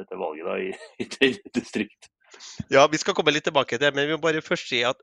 [0.00, 0.72] dette valget da, i,
[1.04, 2.10] i tredje distrikt.
[2.70, 5.02] Ja, vi skal komme litt tilbake til det, men vi må bare først si at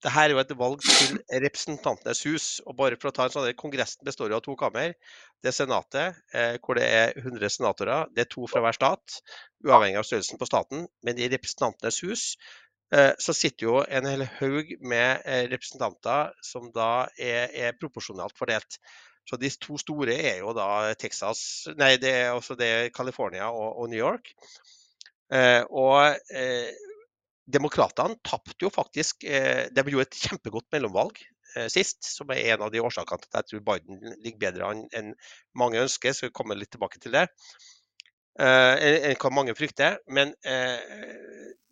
[0.00, 2.44] dette er jo et valg til Representantenes hus.
[2.64, 4.94] og bare for å ta en sånn, Kongressen består jo av to kammer.
[5.42, 8.08] Det er Senatet, eh, hvor det er 100 senatorer.
[8.14, 9.20] Det er to fra hver stat,
[9.66, 10.88] uavhengig av størrelsen på staten.
[11.04, 12.24] Men i Representantenes hus
[12.96, 18.38] eh, så sitter jo en hel haug med eh, representanter som da er, er, proporsjonalt
[18.40, 18.80] fordelt.
[19.28, 23.82] Så de to store er jo da Texas, nei, det er, også det California og,
[23.84, 24.32] og New York.
[25.30, 26.72] Eh, og eh,
[27.52, 31.18] Demokratene tapte jo faktisk eh, De gjorde et kjempegodt mellomvalg
[31.56, 34.70] eh, sist, som er en av de årsakene til at jeg tror Biden ligger bedre
[34.72, 35.12] an enn
[35.58, 36.16] mange ønsker.
[36.16, 37.26] Skal komme litt tilbake til det.
[38.40, 40.00] Eh, enn hva mange frykter.
[40.08, 40.34] Men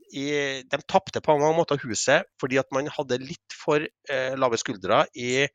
[0.08, 0.24] i,
[0.64, 5.50] de tapte på mange måter huset fordi at man hadde litt for lave skuldre i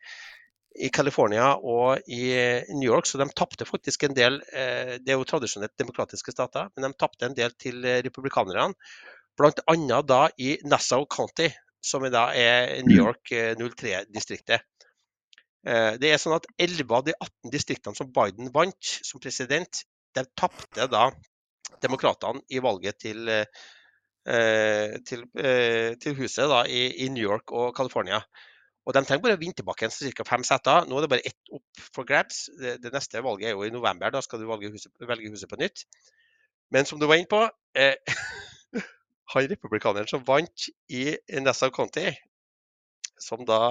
[0.73, 2.31] i California og i
[2.73, 6.87] New York, så de tapte faktisk en del Det er jo tradisjonelt demokratiske stater, men
[6.87, 8.73] de tapte en del til republikanerne.
[9.39, 10.01] Bl.a.
[10.05, 11.49] da i Nassau County,
[11.83, 13.01] som da er New mm.
[13.01, 14.63] York 03-distriktet.
[15.65, 19.21] Eh, eh, det er sånn at 11 av de 18 distriktene som Biden vant som
[19.23, 21.09] president, de tapte da
[21.81, 25.25] demokratene i valget til, eh, til,
[25.99, 28.21] til huset da, i, i, New York og California.
[28.83, 30.25] Og De trenger bare å vinne tilbake ca.
[30.27, 30.87] fem seter.
[30.87, 32.49] Nå er det bare ett opp for grabs.
[32.59, 34.11] Det, det, neste valget er jo i november.
[34.11, 35.85] Da skal du velge huset, velge huset på nytt.
[36.73, 37.45] Men som du var inne på
[37.79, 37.95] eh,
[39.31, 42.11] han republikaneren som vant i Nassau County,
[43.21, 43.61] som da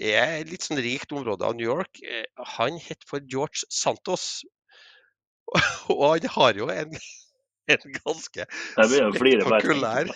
[0.00, 2.00] er et litt sånn rikt område av New York.
[2.02, 2.24] Eh,
[2.56, 4.44] han het for George Santos.
[5.92, 6.96] Og han har jo en,
[7.70, 8.46] en ganske
[8.88, 10.10] spektakulær,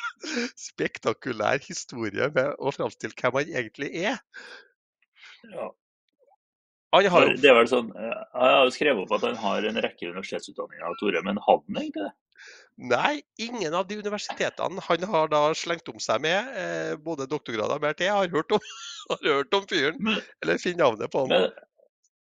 [0.68, 4.18] spektakulær historie med å framstille hvem han egentlig er.
[5.52, 5.70] Ja.
[6.92, 10.10] Han har, det er vel sånn, Jeg har skrevet opp at han har en rekke
[10.10, 12.10] universitetsutdanninger, Tore, men hadde han egentlig det?
[12.80, 17.76] Nei, ingen av de universitetene han har da slengt om seg med, eh, både doktorgrader
[17.76, 18.64] og mer til, har hørt om,
[19.12, 20.00] har hørt om fyren.
[20.00, 21.34] Men, eller finner navnet på han.
[21.34, 21.50] Men,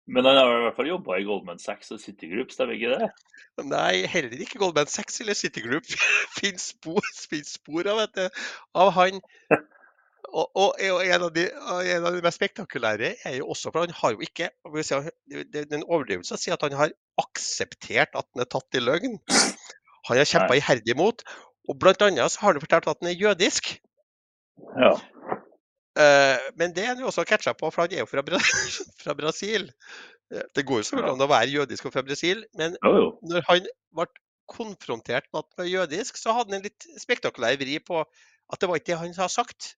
[0.08, 2.96] men, han har i hvert fall jobba i Goldman Sachs og City Group, stemmer ikke
[2.96, 3.12] det?
[3.68, 5.88] Nei, heller ikke Goldman Sachs eller Citigroup
[6.40, 7.04] finner spor,
[7.52, 8.06] spor av,
[8.78, 9.20] av han.
[10.28, 13.86] Og, og, og en, av de, en, av de, mest spektakulære er jo også for
[13.86, 18.28] han har jo ikke Det er en overdrivelse å si at han har akseptert at
[18.28, 19.16] han er tatt i løgn.
[20.08, 21.24] Han har kjempa iherdig imot.
[21.68, 23.74] Og annet så har han fortalt at han er jødisk.
[24.80, 24.94] Ja.
[25.98, 28.40] Uh, men det er han jo også catcha på, for han er jo fra, Bra
[29.02, 29.68] fra Brasil.
[30.34, 33.10] Eh, det går jo selvfølgelig an å være jødisk og fra Brasil, men jo.
[33.26, 34.08] når han ble
[34.48, 38.62] konfrontert med at han var jødisk, så hadde han en litt spektakulær vri på at
[38.62, 39.74] det var ikke det han har sagt.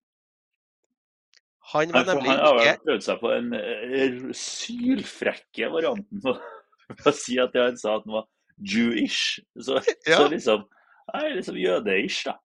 [1.73, 7.37] Han var nemlig ikke Han har prøvd seg på den uh, sylfrekke varianten å si
[7.41, 8.27] at han sa at han var
[8.61, 9.39] Jewish.
[9.59, 10.17] Så, ja.
[10.17, 10.67] så liksom
[11.09, 12.35] Nei, liksom jødeish, da.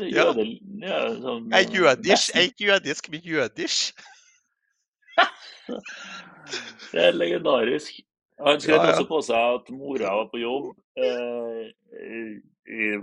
[0.00, 0.44] Jøde,
[0.80, 1.00] ja.
[1.20, 4.00] sånn, jeg er jødisk, jeg er ikke jødisk, men jødisk.
[6.92, 7.98] det er legendarisk.
[8.46, 8.92] Han skrev ja, ja.
[8.92, 10.66] også på seg at mora var på jobb
[11.00, 11.68] eh,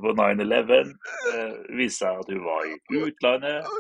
[0.02, 0.92] på 9-11.
[1.34, 3.72] Eh, viste seg at hun var i utlandet.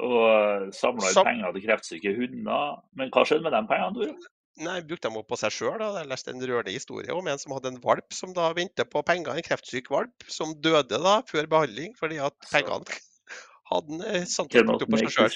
[0.00, 2.78] Og samla inn penger til kreftsyke hunder.
[2.96, 4.36] Men hva skjedde med de pengene, Tore?
[4.60, 5.80] Nei, brukte dem opp på seg sjøl.
[5.80, 9.00] Jeg leste en rørende historie om en som hadde en valp som da ventet på
[9.08, 12.84] penger, en kreftsyk valp, som døde da før behandling fordi at pengene
[13.70, 14.24] hadde han eh,
[14.68, 15.32] brukt opp på seg sjøl.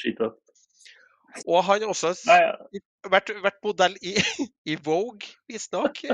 [1.48, 2.52] Og han har også Nei, ja.
[3.10, 4.12] vært, vært, modell i,
[4.72, 5.94] i Vogue, visstnok.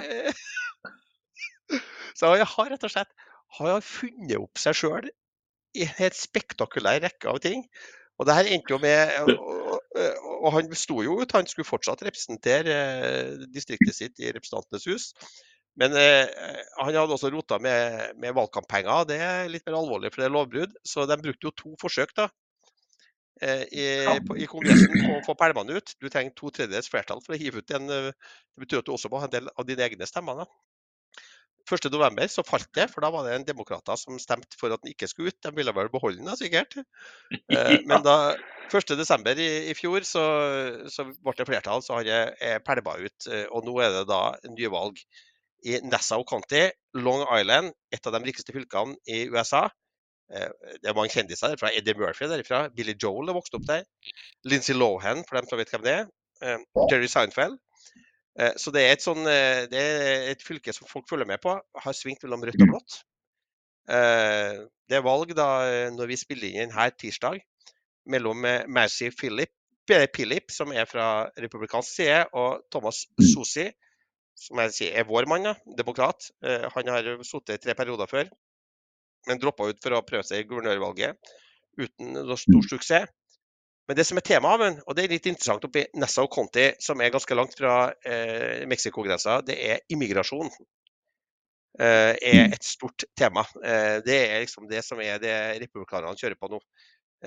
[2.18, 3.12] Så han har rett og slett
[3.59, 5.07] har funnet opp seg sjøl
[5.77, 7.64] i en helt spektakulær rekke av ting.
[8.20, 9.31] Og det her endte jo med
[9.98, 12.74] og, og han sto jo ut, han skulle fortsatt representere
[13.07, 15.09] eh, distriktet sitt i Representantenes hus.
[15.81, 16.26] Men eh,
[16.81, 20.35] han hadde også rota med, med valgkamppenger, det er litt mer alvorlig, for det er
[20.37, 20.79] lovbrudd.
[20.87, 22.26] Så de brukte jo to forsøk da,
[23.42, 23.87] eh, i,
[24.26, 25.94] på, i Kongressen på å få pælmene ut.
[26.03, 28.11] Du trenger to tredjedels flertall for å hive ut en eh,
[28.55, 30.42] Det betyr at du også må ha en del av dine egne stemmer.
[30.42, 30.70] da.
[31.77, 32.29] 1.11.
[32.33, 35.09] så falt det, for da var det en demokrater som stemte for at den ikke
[35.11, 35.39] skulle ut.
[35.45, 36.77] De ville vel beholde den, sikkert.
[37.51, 38.35] Eh, men da
[38.71, 39.27] 1.12.
[39.43, 40.23] I, i fjor så,
[40.93, 43.27] så ble det flertall, så har jeg pælma ut.
[43.27, 44.21] Eh, og nå er det da
[44.55, 45.01] nyvalg
[45.67, 49.67] i Nassau County, Long Island, et av de rikeste fylkene i USA.
[50.31, 50.47] Eh,
[50.79, 51.73] det er mange kjendiser derfra.
[51.75, 52.69] Eddie Murphy derfra.
[52.77, 53.87] Billy Joel er vokst opp der.
[54.47, 56.09] Lindsay Lohan, for dem som vet hvem det er.
[56.91, 57.59] Jerry Seinfeld.
[58.40, 61.42] Eh, så det er, et sånn, eh, det er et fylke som folk følger med
[61.42, 61.55] på.
[61.85, 62.72] Har svingt mellom rødt og mm.
[62.72, 62.98] blått.
[63.90, 65.48] Eh, det er valg da,
[65.94, 67.40] når vi spiller inn her tirsdag,
[68.11, 69.53] mellom Mercy Philip,
[70.14, 73.24] Philip, som er fra republikansk side, og Thomas mm.
[73.33, 73.66] Sosi,
[74.38, 76.31] som jeg sier er vår mann, demokrat.
[76.42, 78.31] Han har sittet tre perioder før,
[79.29, 81.33] men droppa ut for å prøve seg i guvernørvalget
[81.79, 83.11] uten noe stor suksess.
[83.90, 87.00] Men det som er temaet, og det er litt interessant oppi Nessa og Conti, som
[87.03, 90.46] er ganske langt fra eh, Mexico-grensa, det er immigrasjon.
[91.74, 93.42] Eh, er et stort tema.
[93.59, 96.62] Eh, det er liksom det som er det republikanerne kjører på nå.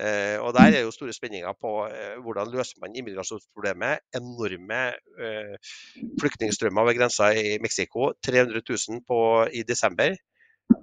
[0.00, 4.00] Eh, og Der er jo store spenninger på eh, hvordan løser man immigrasjonsproblemet.
[4.16, 4.80] Enorme
[5.20, 5.74] eh,
[6.22, 8.14] flyktningstrømmer ved grensa i Mexico.
[8.24, 9.20] 300 000 på,
[9.52, 10.16] i desember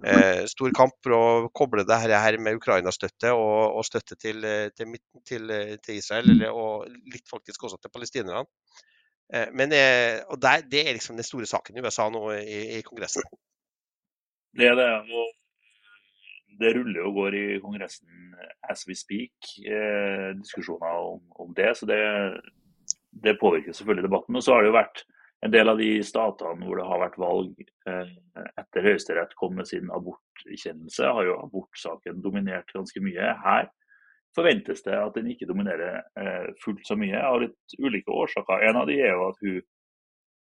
[0.05, 4.69] eh, stor kamp for å koble det her med Ukraina-støtte og, og, støtte til, eh,
[4.75, 4.95] til,
[5.27, 5.51] til,
[5.83, 8.45] til Israel, eller, og litt faktisk også til palestinerne.
[9.33, 12.77] Eh, men, eh, og der, Det er liksom den store saken i USA nå i,
[12.77, 13.23] i Kongressen.
[14.57, 14.91] Det er det.
[15.15, 15.29] og
[16.61, 18.35] det ruller og går i Kongressen
[18.69, 19.33] as we speak,
[19.65, 21.77] eh, diskusjoner om, om, det.
[21.77, 22.01] Så det,
[23.23, 24.35] det, påvirker selvfølgelig debatten.
[24.35, 25.03] Og så har det jo vært
[25.45, 28.09] en del av de statene hvor det har vært valg eh,
[28.61, 33.33] etter Høyesterett kom med sin abortkjennelse, har jo abortsaken dominert ganske mye.
[33.41, 33.71] Her
[34.37, 38.67] forventes det at den ikke dominerer eh, fullt så mye, av litt ulike årsaker.
[38.69, 39.61] En av de er jo at hun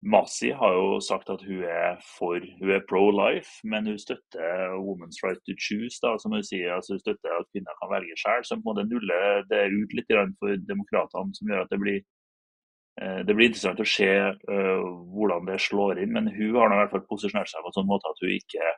[0.04, 5.22] Masi har jo sagt at hun er for, hun er pro-life, men hun støtter women's
[5.24, 5.96] right to choose.
[6.02, 8.76] da, som Hun sier, altså hun støtter at kvinner kan velge selv, som på en
[8.76, 12.04] måte nuller det ut litt for demokratene, som gjør at det blir
[12.94, 16.92] det blir interessant å se uh, hvordan det slår inn, men hun har i hvert
[16.92, 18.74] fall posisjonert seg på en sånn måte at hun ikke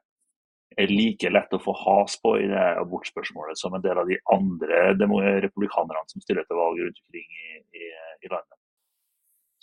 [0.77, 4.19] er like lett å få has på i det abortspørsmålet som en del av de
[4.33, 7.91] andre republikanerne som stiller til valg rundt omkring i, i,
[8.27, 8.57] i landet.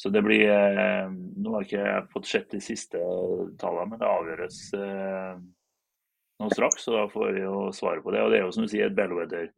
[0.04, 3.02] Så det blir eh, Nå har jeg ikke fått sett de siste
[3.62, 5.36] tallene, men det avgjøres eh,
[6.42, 6.88] nå straks.
[6.88, 8.24] Så da får vi jo svaret på det.
[8.24, 9.52] Og det er jo som du sier et bellwether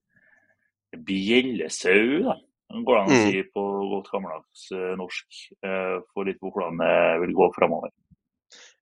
[2.70, 2.80] da.
[2.80, 3.28] Det an å mm.
[3.30, 5.44] si på godt gammeldags eh, norsk.
[5.66, 7.94] Eh, for litt på hvordan det vil gå framover.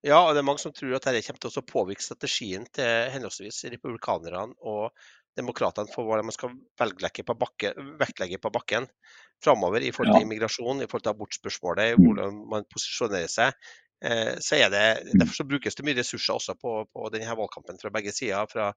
[0.04, 3.12] Ja, og det er mange som tror at dette kommer til å påvirke strategien til
[3.14, 4.92] henholdsvis republikanerne og
[5.38, 8.86] demokratene for hva man skal på bakken, vektlegge på bakken
[9.44, 12.04] framover i forhold til immigrasjon, i forhold til abortspørsmålet, mm.
[12.04, 13.56] hvordan man posisjonerer seg.
[14.04, 15.16] Eh, så er det, mm.
[15.22, 18.70] Derfor så brukes det mye ressurser også på, på denne valgkampen fra begge sider, fra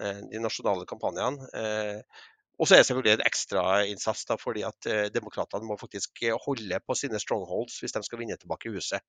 [0.00, 1.50] eh, de nasjonale kampanjene.
[1.54, 2.26] Eh,
[2.60, 7.20] og så er det selvfølgelig en ekstrainnsats fordi at demokratene må faktisk holde på sine
[7.22, 9.00] strongholds hvis de skal vinne tilbake huset.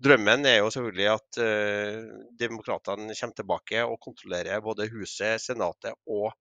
[0.00, 2.04] Drømmen er jo selvfølgelig at uh,
[2.40, 6.32] demokratene kommer tilbake og kontrollerer både Huset, Senatet og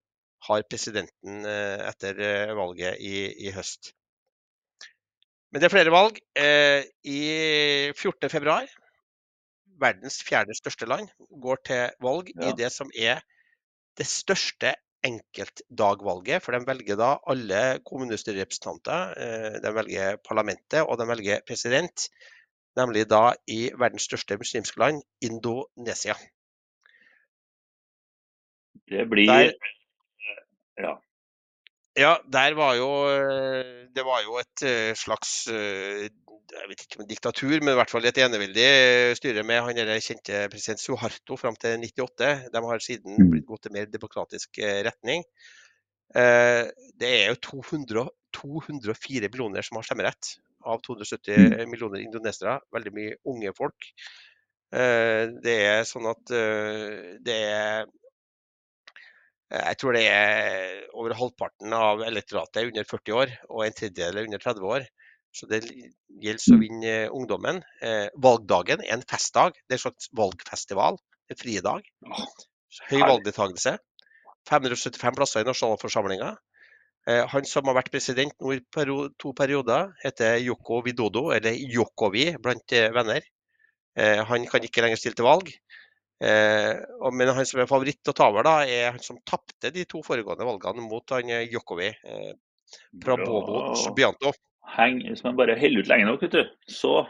[0.48, 3.92] har presidenten uh, etter uh, valget i, i, høst.
[5.52, 6.22] Men det er flere valg.
[6.40, 7.20] I
[7.98, 8.56] 14.2,
[9.82, 11.10] verdens fjerde største land,
[11.44, 12.52] går til valg ja.
[12.52, 13.24] i det som er
[13.98, 16.44] det største enkeltdagvalget.
[16.44, 19.16] For de velger da alle kommunestyrerepresentanter,
[19.64, 22.10] de velger parlamentet og de velger president
[22.80, 26.16] nemlig da i verdens største muslimske land, Indonesia.
[28.90, 29.54] Det blir der,
[30.80, 30.96] Ja.
[31.98, 32.90] Ja, der var jo
[33.96, 36.10] Det var jo et eh, slags eh,
[36.56, 38.68] jeg vet ikke om diktatur, men i hvert fall et eneveldig
[39.20, 42.30] styre med han kjente president Suharto fram til 98.
[42.54, 43.32] De har siden mm.
[43.34, 45.26] blitt gått i mer demokratisk eh, retning.
[46.10, 50.32] Det er jo 200, 204 millioner som har stemmerett
[50.66, 51.70] av 270 mm.
[51.70, 52.58] millioner indonesere.
[52.74, 53.92] Veldig mye unge folk.
[54.70, 57.88] Eh, det er sånn at eh, det er
[59.50, 64.20] Jeg tror det er over halvparten av elektoratet er under 40 år, og en tredjedel
[64.20, 64.86] er under 30 år.
[65.36, 66.64] Så det gjelder å mm.
[66.64, 67.62] vinne ungdommen.
[67.86, 69.60] Eh, valgdagen er en festdag.
[69.68, 71.00] Det er en slags valgfestival.
[71.30, 71.86] En fridag.
[72.90, 73.78] Høy valgdeltakelse.
[74.50, 76.34] 575 plasser i nasjonalforsamlinga.
[77.08, 82.32] Eh, han som har vært president nå i to perioder, heter Yoko Widodo, eller Yokovi
[82.42, 83.24] blant eh, venner.
[83.98, 85.54] Eh, han kan ikke lenger stille til valg.
[86.20, 90.02] Men han som er favoritt å ta over, da, er han som tapte de to
[90.04, 91.88] foregående valgene mot han Yokovi.
[93.00, 94.34] Prabowo Subianto.
[94.76, 97.04] Heng, hvis man bare holder ut lenge nok, vet du, så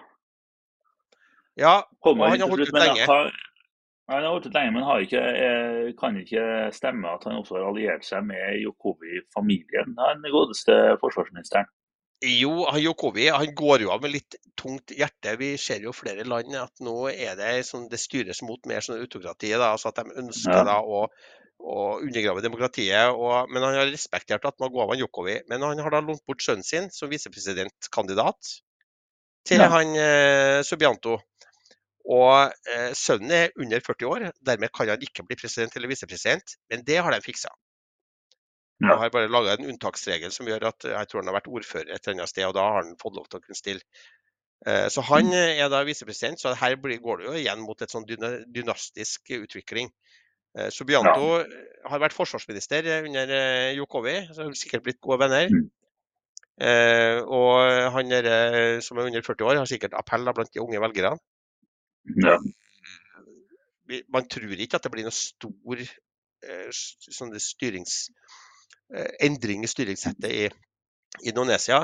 [1.59, 3.05] ja, og han har holdt ut lenge.
[4.09, 6.43] Han har vært lenge, men ikke, eh, kan ikke
[6.73, 11.69] stemme at han også har alliert seg med Jokowi-familien, den godeste forsvarsministeren?
[12.25, 15.37] Jo, han Jokowi han går jo av med litt tungt hjerte.
[15.39, 18.99] Vi ser jo flere land at nå er det sånn, det styres mot mer sånn
[18.99, 19.53] autokrati.
[19.53, 20.65] Da, altså At de ønsker ja.
[20.67, 21.05] da å,
[21.59, 23.13] å, undergrave demokratiet.
[23.13, 25.39] Og, men han har respektert at man går Jokowi.
[25.51, 28.53] Men han har da lånt bort sønnen sin som visepresidentkandidat
[29.47, 29.69] til ja.
[29.71, 31.19] han eh, Subianto.
[32.09, 36.55] Og eh, sønnen er under 40 år, dermed kan han ikke bli president eller visepresident.
[36.71, 37.51] Men det har de fiksa.
[38.79, 41.89] De har bare laga en unntaksregel som gjør at jeg tror han har vært ordfører
[41.91, 43.83] et eller annet sted, og da har han fått lov til å kunne stille.
[44.67, 45.59] Eh, så han mm.
[45.65, 49.91] er da visepresident, så her går det jo igjen mot et sånn dynastisk utvikling.
[50.59, 51.43] Eh, Subianto ja.
[51.89, 55.51] har vært forsvarsminister under eh, Jokowi, så har sikkert blitt gode venner.
[55.53, 55.67] Mm.
[56.59, 58.29] Eh, og han er,
[58.83, 61.15] som er under 40 år, har sikkert appell blant de unge velgerne.
[62.19, 62.37] Ja.
[64.13, 68.09] Man tror ikke at det blir noen stor eh, sånn styrings,
[68.93, 71.83] eh, endring i styringssettet i Indonesia.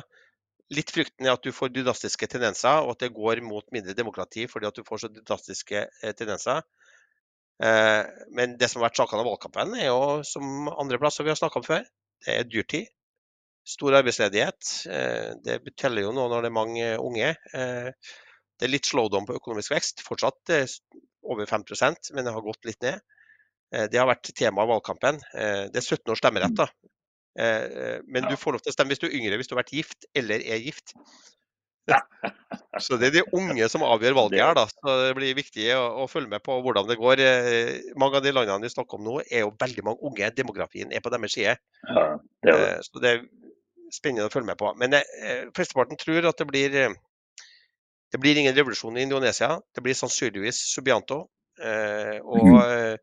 [0.74, 4.48] Litt frykten er at du får dynastiske tendenser, og at det går mot mindre demokrati
[4.50, 6.66] fordi at du får så dynastiske eh, tendenser.
[7.60, 11.40] Men det som har vært sakene av valgkampen, er jo som andre plasser vi har
[11.40, 11.86] snakka om før.
[12.26, 12.90] Det er dyrtid.
[13.66, 14.72] Stor arbeidsledighet.
[15.46, 17.30] Det teller jo nå når det er mange unge.
[18.56, 20.04] Det er litt slowdown på økonomisk vekst.
[20.06, 20.76] Fortsatt eh,
[21.28, 23.02] over 5% men det har gått litt ned.
[23.76, 25.20] Eh, det har vært tema av valgkampen.
[25.36, 26.56] Eh, det er 17 års stemmerett.
[26.58, 26.70] da.
[27.36, 29.74] Men du får lov til å stemme hvis du er yngre, hvis du har vært
[29.76, 30.94] gift eller er gift.
[32.82, 34.56] Så det er de unge som avgjør valget her.
[34.58, 34.66] da.
[34.72, 37.24] Så Det blir viktig å, å, følge med på hvordan det går.
[38.02, 40.32] Mange av de landene vi snakker om nå, er jo veldig mange unge.
[40.38, 41.58] Demografien er på deres side.
[41.90, 42.06] Ja,
[42.46, 42.72] det det.
[42.88, 43.26] Så det er
[43.94, 44.72] spennende å følge med på.
[44.82, 44.98] Men
[45.56, 46.80] flesteparten tror at det blir
[48.16, 49.58] det blir ingen revolusjon i Indonesia.
[49.76, 51.26] Det blir sannsynligvis Subianto.
[51.60, 52.96] Eh, og mhm.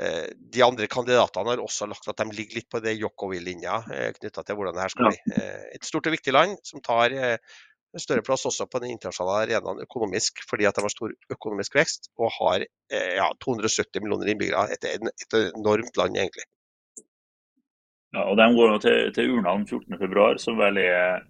[0.00, 0.26] eh,
[0.56, 4.44] de andre kandidatene har også lagt at de ligger litt på det Jokowi-linja eh, knytta
[4.44, 5.36] til hvordan det her skal bli.
[5.36, 7.16] Eh, et stort og viktig land som tar
[7.96, 11.78] eh, større plass også på den internasjonale arenaen økonomisk, fordi at det var stor økonomisk
[11.78, 14.68] vekst og har eh, ja, 270 millioner innbyggere.
[14.76, 16.46] Et, et enormt land, egentlig.
[18.14, 21.26] Ja, og De går nå til, til urna den 14.2, som vel er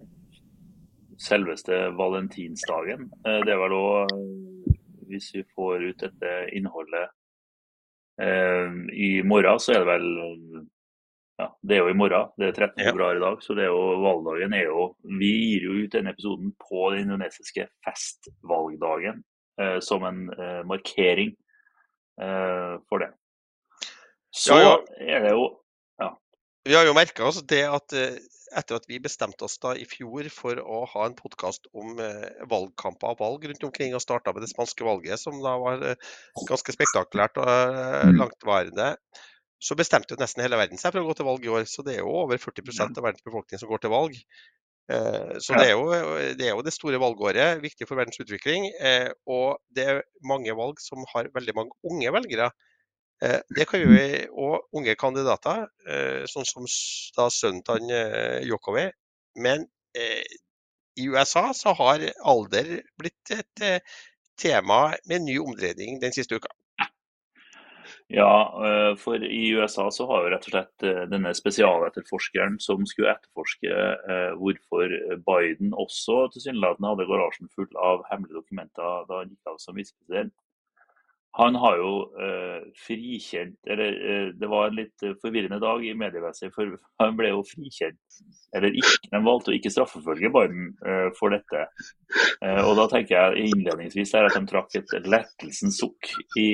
[1.19, 3.09] selveste valentinsdagen.
[3.27, 4.17] Eh, det er vel òg,
[5.11, 7.09] hvis vi får ut dette innholdet
[8.23, 10.09] eh, i morgen, så er det vel
[11.37, 12.81] ja, Det er jo i morgen, det er 13.
[12.81, 12.91] Ja.
[12.91, 14.87] februar i dag, så det er jo valgdagen er jo
[15.21, 19.21] Vi gir jo ut denne episoden på den indonesiske festvalgdagen
[19.61, 21.35] eh, som en eh, markering
[22.23, 23.11] eh, for det.
[24.33, 25.13] Så ja, ja.
[25.17, 25.45] er det jo
[26.01, 26.11] Ja.
[26.67, 28.17] Vi har jo merka oss det at eh,
[28.57, 32.29] etter at vi bestemte oss da i fjor for å ha en podkast om eh,
[32.49, 36.13] valgkamper og valg rundt omkring, og starta med det spanske valget, som da var eh,
[36.49, 38.21] ganske spektakulært og mm.
[38.21, 38.93] langtvarende,
[39.59, 41.65] så bestemte jo nesten hele verden seg for å gå til valg i år.
[41.71, 44.19] Så det er jo over 40% av verdens befolkning som går til valg.
[44.93, 45.89] Eh, så det er, jo,
[46.39, 48.69] det er, jo, det store valgåret, viktig for verdens utvikling.
[48.79, 52.51] Eh, og det er mange valg som har veldig mange unge velgere.
[53.25, 53.97] Eh, det kan jo
[54.47, 55.65] òg unge kandidater,
[56.31, 56.69] sånn som
[57.17, 57.95] da sønnen til
[58.51, 58.91] Jokowi.
[59.41, 59.65] Men
[59.97, 63.65] i USA så har alder blitt et
[64.37, 66.53] tema med ny omdreining den siste uka.
[68.09, 72.85] Ja, eh, for i USA så har jo rett og slett eh, denne spesialetterforskeren som
[72.87, 74.93] skulle etterforske eh, hvorfor
[75.27, 80.37] Biden også tilsynelatende hadde garasjen full av hemmelige dokumenter da han gikk av som visepresident.
[81.37, 81.91] Han har jo
[82.81, 88.23] frikjent Eller det var en litt forvirrende dag i medievesenet, for han ble jo frikjent.
[88.57, 90.71] Eller ikke, de valgte å ikke straffefølge Biden
[91.19, 91.67] for dette.
[92.63, 96.49] og da tenker jeg innledningsvis her at de trakk et lettelsens sukk i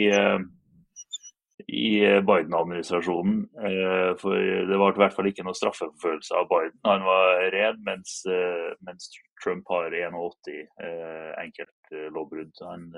[1.73, 3.49] i Biden-administrasjonen.
[3.69, 4.37] Eh, for
[4.69, 6.79] det var i hvert fall ikke noe straffeforfølgelse av Biden.
[6.85, 9.09] Han var redd, mens, eh, mens
[9.43, 10.53] Trump har 81
[10.85, 12.91] eh, enkeltlovbrudd han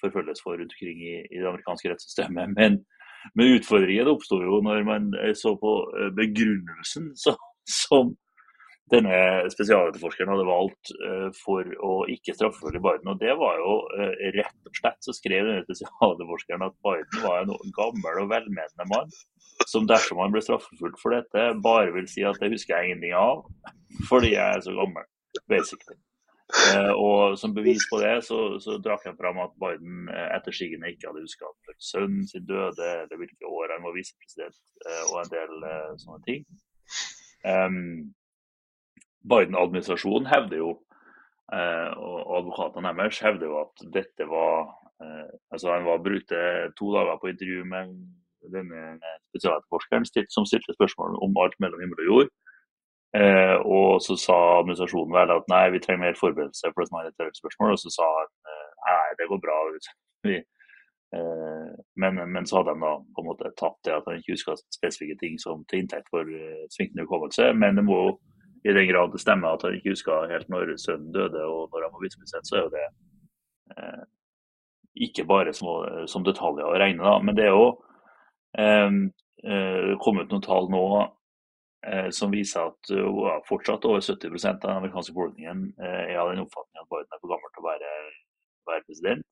[0.00, 2.52] forfølges for rundt omkring i, i, det amerikanske rettssystemet.
[2.60, 2.82] Men,
[3.36, 5.72] men utfordringen oppsto jo når man så på
[6.16, 7.34] begrunnelsen så,
[7.68, 8.14] som
[8.90, 13.12] denne spesialetterforskeren hadde valgt uh, for å ikke straffeforfølge Biden.
[13.12, 17.44] Og det var jo uh, rett og slett så skrev denne spesialetterforskeren at Biden var
[17.44, 19.14] en gammel og velmenende mann
[19.70, 23.12] som dersom han ble straffeforfulgt for dette, bare vil si at det husker jeg ingenting
[23.14, 23.42] av,
[24.08, 25.04] fordi jeg er så gammel,
[25.52, 25.98] basically.
[26.50, 30.90] Uh, og som bevis på det, så, så drakk han fram at Biden etter sigende
[30.90, 34.58] ikke hadde huska sønnen sin døde, eller hvilke år han var visepresident,
[35.12, 35.68] og en del
[36.02, 36.48] sånne ting.
[37.46, 38.10] Um,
[39.28, 40.70] Biden-administrasjonen hevder jo,
[41.52, 44.70] eh, og advokatene deres hevder jo at dette var
[45.02, 46.38] eh, altså Han var, brukte
[46.78, 47.96] to dager på intervju med
[48.54, 48.98] denne
[49.30, 52.30] spesialetterforskeren som stilte spørsmål om alt mellom himmel og jord.
[53.16, 57.00] Eh, og så sa administrasjonen vel at nei, vi trenger mer forberedelse for det som
[57.00, 57.74] er et spørsmål.
[57.74, 58.32] Og så sa han
[58.86, 59.58] nei, det går bra.
[60.28, 60.36] Vi,
[61.16, 64.36] eh, men, men, så hadde de da på en måte tatt det at han ikke
[64.36, 67.52] huska spesifikke ting som til inntekt for eh, sviktende hukommelse.
[67.56, 68.12] Men det må jo
[68.64, 71.86] i den grad det stemmer at han ikke husker helt når sønnen døde og når
[71.86, 72.86] han var visepresident, så er jo det
[73.76, 74.02] eh,
[75.06, 77.04] ikke bare som, som detaljer å regne.
[77.04, 77.16] Da.
[77.24, 77.70] Men det er jo
[78.58, 78.90] eh,
[79.46, 80.84] eh, kommet noen tall nå
[81.86, 86.32] eh, som viser at uh, fortsatt over 70 av den amerikanske befolkningen eh, er av
[86.32, 87.94] den oppfatning at Biden er for gammel til å være,
[88.72, 89.28] være president.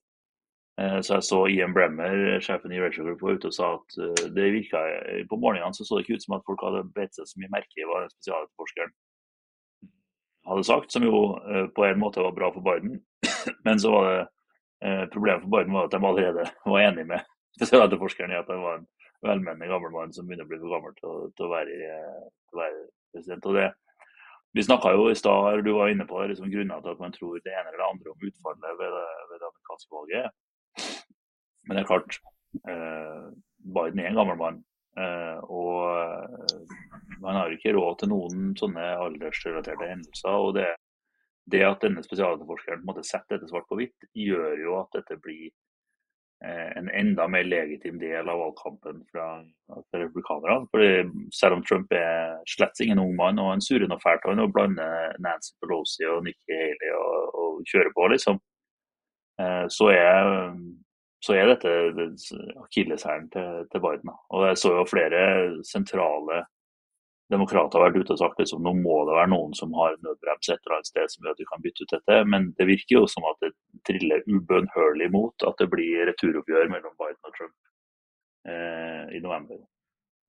[0.79, 4.33] Eh, så jeg så Ian Bremmer, sjefen i Rachel Group, var ute og sa at
[4.33, 4.81] det virka
[5.29, 7.53] På morgenene så, så det ikke ut som at folk hadde bedt seg så mye
[7.59, 8.95] merke i hva spesialetterforskeren
[10.49, 13.01] hadde sagt, som jo eh, på en måte var bra for Biden.
[13.66, 14.20] Men så var det
[14.84, 17.26] eh, problemet for Biden var at de allerede var enig med
[17.59, 18.86] spesialetterforskeren i at han var en
[19.26, 22.62] velmenende gammel mann som begynner å bli for gammel til, til, å, være, til å,
[22.62, 23.49] være, president.
[23.51, 23.68] Og det,
[24.57, 27.14] vi snakka jo i stad, du var inne på det, liksom, grunner til at man
[27.14, 30.36] tror det ene eller det andre om utfallet ved det, ved det amerikanske valget.
[31.66, 32.20] Men det er klart,
[32.72, 33.24] eh,
[33.76, 34.62] Biden er en gammel mann.
[34.99, 40.34] Eh, og man har ikke råd til noen sånne aldersrelaterte hendelser.
[40.34, 40.68] og det,
[41.51, 45.49] det at denne spesialetterforskeren setter dette svart på hvitt, gjør jo at dette blir
[46.44, 49.28] eh, en enda mer legitim del av valgkampen fra,
[49.68, 50.66] fra republikanerne.
[50.72, 54.44] Fordi selv om Trump er slett ingen ung mann, og han surrer noe fælt han
[54.44, 58.42] og blander Nancy Pelosi og Nikki Haley og, og kjører på, liksom,
[59.42, 60.34] eh, så er
[61.25, 61.73] så er dette
[62.62, 64.12] akilleshælen til, til Biden.
[64.31, 65.23] Og jeg så jo flere
[65.66, 66.45] sentrale
[67.33, 70.49] demokrater har vært ute og sagt liksom, nå må det være noen som har nødbrems
[70.49, 72.21] et eller annet sted som gjør at vi kan bytte ut dette.
[72.33, 73.53] Men det virker jo som at det
[73.89, 77.57] triller ubønnhørlig mot at det blir returoppgjør mellom Biden og Trump
[78.49, 79.61] eh, i november.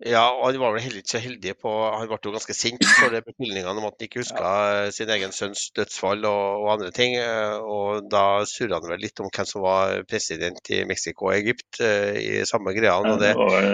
[0.07, 2.85] Ja, og han var vel heller ikke så heldig på Han ble jo ganske sint
[2.87, 4.85] for beskyldningene om at han ikke huska ja.
[4.95, 7.17] sin egen sønns dødsfall og, og, andre ting.
[7.19, 11.81] Og da surra han vel litt om hvem som var president i Mexico og Egypt
[11.83, 12.95] i samme greia.
[12.95, 13.69] Ja, det var,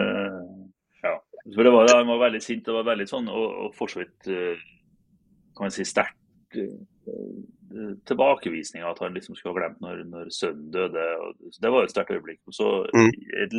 [1.05, 1.13] ja.
[1.53, 4.01] For det var, han var veldig sint og var veldig sånn, og, og for så
[4.01, 6.17] vidt kan man si sterkt
[8.09, 11.05] tilbakevisning av at han liksom skulle ha glemt når, når sønnen døde.
[11.61, 12.41] det var jo et sterkt øyeblikk.
[12.49, 13.11] Og så mm.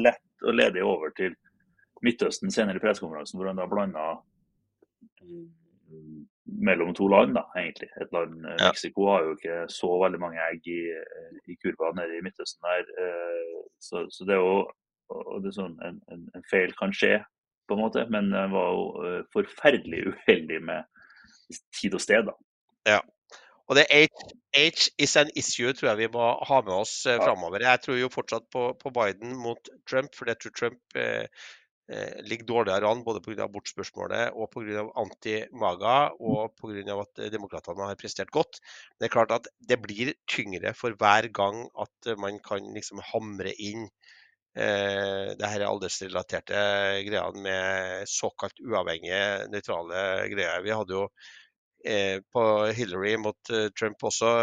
[0.03, 1.37] lett og ledig over til
[2.05, 4.09] Midtøsten senere i pressekonferansen, hvor han da blanda
[6.47, 7.89] mellom to land, da, egentlig.
[8.01, 8.71] Et land, eh, ja.
[8.71, 10.83] Mexico har jo ikke så veldig mange egg i,
[11.51, 12.93] i kurva nede i Midtøsten der.
[13.03, 14.61] Eh, så, så det er jo
[15.43, 17.21] det er sånn, en, en, en, feil kan skje,
[17.71, 18.07] på en måte.
[18.11, 20.89] Men han var jo eh, forferdelig uheldig med
[21.81, 22.37] tid og sted, da.
[22.87, 23.03] Ja.
[23.67, 27.19] Og det age, age is an issue, tror jeg vi må ha med oss ja.
[27.19, 27.65] framover.
[27.67, 31.27] Jeg tror jo fortsatt på, på, Biden mot Trump, for det tror Trump eh, Eh,
[32.27, 33.45] ligger dårligere an både pga.
[33.45, 34.87] abortspørsmålet og pga.
[34.99, 36.97] anti-maga og pga.
[36.99, 38.59] at demokratene har prestert godt.
[38.99, 43.55] Det er klart at det blir tyngre for hver gang at man kan liksom hamre
[43.55, 43.87] inn
[44.57, 46.61] eh, det her aldersrelaterte
[47.07, 50.63] greiene med såkalt uavhengige, nøytrale greier.
[50.67, 51.07] Vi hadde jo
[51.87, 54.35] eh, på Hillary mot eh, Trump også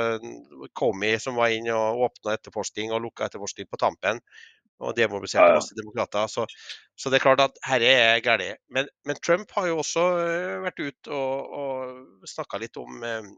[0.79, 4.23] Comey som var inn og åpna etterforskning og lukka etterforskning på tampen
[4.83, 5.61] og demobiliserte ja, ja.
[5.61, 6.29] masse demokrater.
[6.31, 6.45] Så,
[6.95, 8.61] så, det er klart at herre er galt.
[8.73, 13.29] Men, men, Trump har jo også eh, vært ute og, og snakka litt om, eh,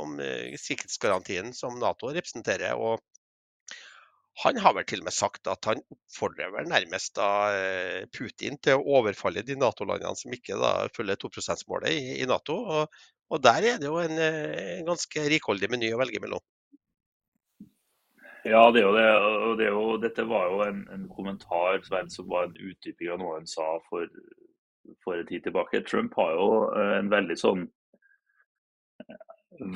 [0.00, 2.76] om eh, sikkerhetsgarantien som Nato representerer.
[2.76, 3.00] og
[4.40, 7.50] han har vel til og med sagt at han oppfordrer vel nærmest da
[8.14, 12.56] Putin til å overfalle de Nato-landene som ikke da følger 2 %-målet i, i, Nato.
[12.56, 16.40] Og, og, der er det jo en, en ganske rikholdig meny å velge mellom.
[18.44, 19.08] Ja, det er jo det.
[19.50, 23.20] Og det jo, dette var jo en, en kommentar Sven, som var en utdyping av
[23.20, 24.08] noe han sa for,
[25.04, 25.82] for en tid tilbake.
[25.84, 27.68] Trump har jo eh, en veldig sånn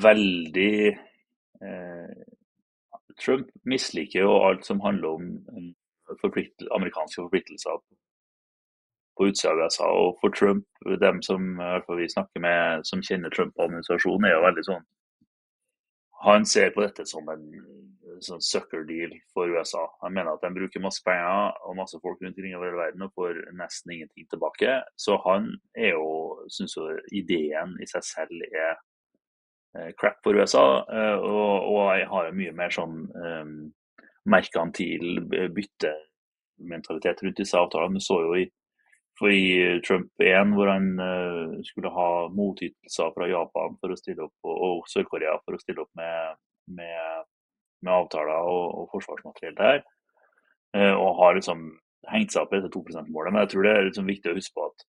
[0.01, 2.13] Veldig eh,
[3.21, 5.27] Trump misliker jo alt som handler om
[6.21, 7.81] forplikt, amerikanske forpliktelser
[9.17, 9.89] på utsida av USA.
[9.91, 10.65] Og for Trump,
[11.01, 11.59] dem som
[11.99, 14.87] vi snakker med som kjenner Trump-administrasjonen, er jo veldig sånn
[16.25, 17.43] Han ser på dette som en
[18.23, 19.83] sånn sucker deal for USA.
[20.01, 23.05] Han mener at de bruker masse penger og masse folk rundt omkring over hele verden
[23.05, 24.79] og får nesten ingenting tilbake.
[24.97, 26.07] Så han er jo,
[26.51, 28.73] syns jo ideen i seg selv er
[29.77, 30.65] eh, crap for USA.
[30.89, 33.55] Eh, og, og, jeg har mye mer sånn um,
[34.31, 37.99] merkantil byttementalitet rundt disse avtalene.
[37.99, 38.47] Vi så jo i
[39.19, 44.25] for i Trump 1, hvor han uh, skulle ha motytelser fra Japan for å stille
[44.27, 46.41] opp, og, Sør-Korea for å stille opp med,
[46.79, 47.23] med
[47.85, 49.81] med avtaler og, og forsvarsmateriell der.
[50.77, 51.65] Eh, og har liksom
[52.11, 53.33] hengt seg opp i dette 2 %-målet.
[53.33, 54.85] Men jeg tror det er liksom viktig å huske på at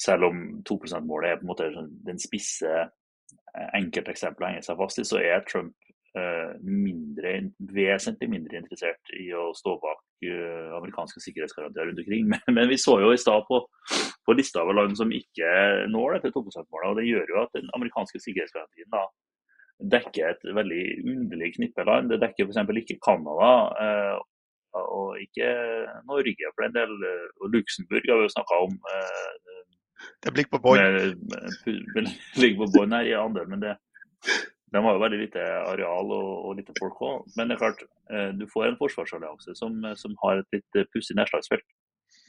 [0.00, 4.66] selv om 2 %-målet er på en måte sånn den spisse eh, enkelteksempelet å henge
[4.66, 7.34] seg fast i, så er Trump eh, mindre,
[7.74, 10.02] vesentlig mindre interessert i å stå bak
[10.76, 12.28] amerikanske sikkerhetsgarantier rundt omkring.
[12.32, 13.62] Men, men, vi så jo i stad på,
[14.26, 15.50] på lista over land som ikke
[15.90, 16.88] når dette 2 %-målet.
[16.90, 19.06] og Det gjør jo at den amerikanske sikkerhetsgarantien da
[19.94, 22.12] dekker et veldig underlig knippe land.
[22.12, 22.60] Det dekker f.eks.
[22.82, 23.52] ikke Canada.
[23.84, 24.18] Eh,
[24.80, 25.48] og ikke
[26.06, 26.92] Norge for en del.
[27.40, 28.76] Og Luxembourg har vi jo snakka om.
[28.92, 29.60] Eh,
[30.24, 31.16] det blikk på bånn.
[32.40, 33.74] ligger på bånn her i andel, men det,
[34.70, 37.28] de har jo veldig lite areal og, og lite folk òg.
[37.36, 41.18] Men det er klart, eh, du får en forsvarsallianse som, som har et litt pussig
[41.18, 41.66] nedslagsfelt.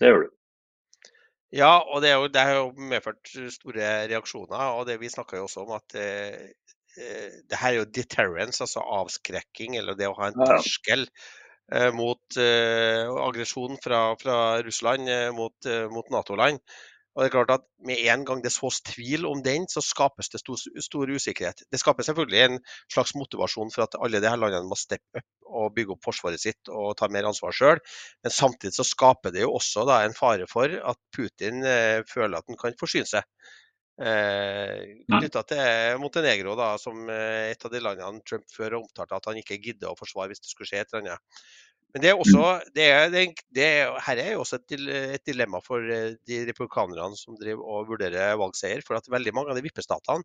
[0.02, 0.32] Det gjør du.
[1.52, 4.70] Ja, og det, jo, det har jo medført store reaksjoner.
[4.78, 6.54] og det Vi snakka jo også om at eh,
[6.98, 11.06] Eh, det her er jo deterrence, altså avskrekking, eller det å ha en terskel
[11.72, 16.60] eh, mot eh, aggresjon fra, fra, Russland eh, mot, mot Nato-land.
[17.12, 20.30] Og det er klart at Med en gang det sås tvil om den, så skapes
[20.30, 21.64] det stor, stor, usikkerhet.
[21.72, 22.59] Det skaper selvfølgelig en
[22.93, 26.39] slags motivasjon for at alle de her landene må steppe opp og bygge opp forsvaret
[26.39, 27.82] sitt og ta mer ansvar sjøl.
[28.24, 32.38] Men samtidig så skaper det jo også da, en fare for at Putin eh, føler
[32.38, 33.26] at han kan forsyne seg.
[34.01, 39.28] Eh, Knytta til Montenegro, da, som eh, et av de landene Trump før omtalte at
[39.30, 41.43] han ikke gidder å forsvare hvis det skulle skje et eller annet.
[41.94, 42.72] Men det er også, mm.
[42.76, 43.26] det er, det,
[43.56, 47.68] det er, her er jo også et, et, dilemma for eh, de republikanerne som driver
[47.68, 48.84] og vurderer valgseier.
[48.88, 50.24] For at veldig mange av de vippestatene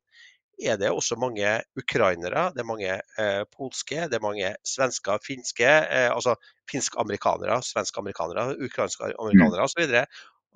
[0.57, 5.69] er det også mange ukrainere, det er mange eh, polske, det er mange svensker, finske,
[5.69, 6.39] eh, altså
[6.71, 9.83] finsk-amerikanere, svensk-amerikanere, ukrainske amerikanere osv.
[9.85, 10.07] Og, så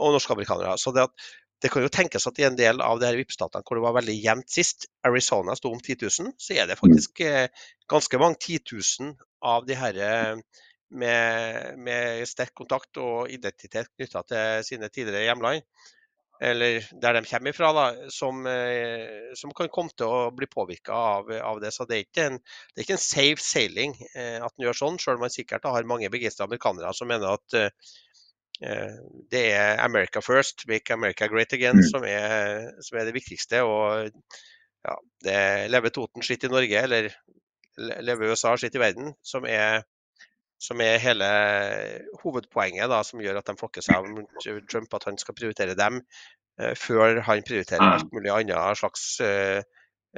[0.01, 0.79] og norske amerikanere.
[0.81, 1.31] Så det at
[1.61, 3.99] det kan jo tenkes at i en del av de her VIP-statene hvor det var
[3.99, 6.81] veldig jevnt sist, Arizona sto om 10 000, så er det mm.
[6.81, 9.11] faktisk eh, ganske mange 10 000
[9.45, 15.65] av de her eh, med, med sterk kontakt og identitet knytta til sine tidligere hjemland,
[16.41, 20.97] eller der de kommer ifra, da, som, eh, som kan komme til å bli påvirka
[20.97, 21.73] av, av, det.
[21.77, 24.79] Så det er ikke en, det er ikke en safe sailing eh, at en gjør
[24.79, 27.91] sånn, selv om man sikkert har mange begeistra amerikanere som mener at eh,
[29.31, 31.89] det er America first, make America great again, mm.
[31.93, 33.63] som er, som er det viktigste.
[33.65, 34.11] Og
[34.85, 35.39] ja, det
[35.73, 37.13] lever Toten skitt i Norge, eller
[38.05, 39.85] lever USA skitt i verden, som er
[40.61, 41.29] som er hele
[42.21, 46.03] hovedpoenget da, som gjør at de flokker seg rundt Trump, at han skal prioritere dem
[46.61, 49.63] eh, før han prioriterer alt mulig annet slags eh,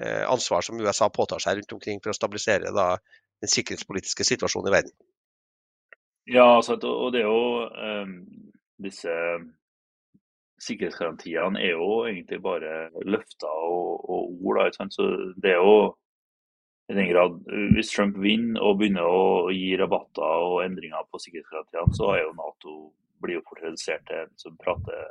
[0.01, 2.97] eh, ansvar som USA påtar seg rundt omkring for å stabilisere da,
[3.43, 4.95] den sikkerhetspolitiske situasjonen i verden.
[6.31, 8.13] Ja, altså, og det er jo um,
[8.83, 9.15] disse
[10.63, 14.61] sikkerhetsgarantiene er jo egentlig bare løfter og, og ord.
[14.63, 15.09] Da, så
[15.43, 15.75] det er jo
[16.93, 17.39] i den grad,
[17.75, 22.35] Hvis Trump vinner og begynner å gi rabatter og endringer på sikkerhetsgarantiene, så er jo
[22.37, 22.75] Nato
[23.23, 25.03] blir jo fort redusert til en sånn prater,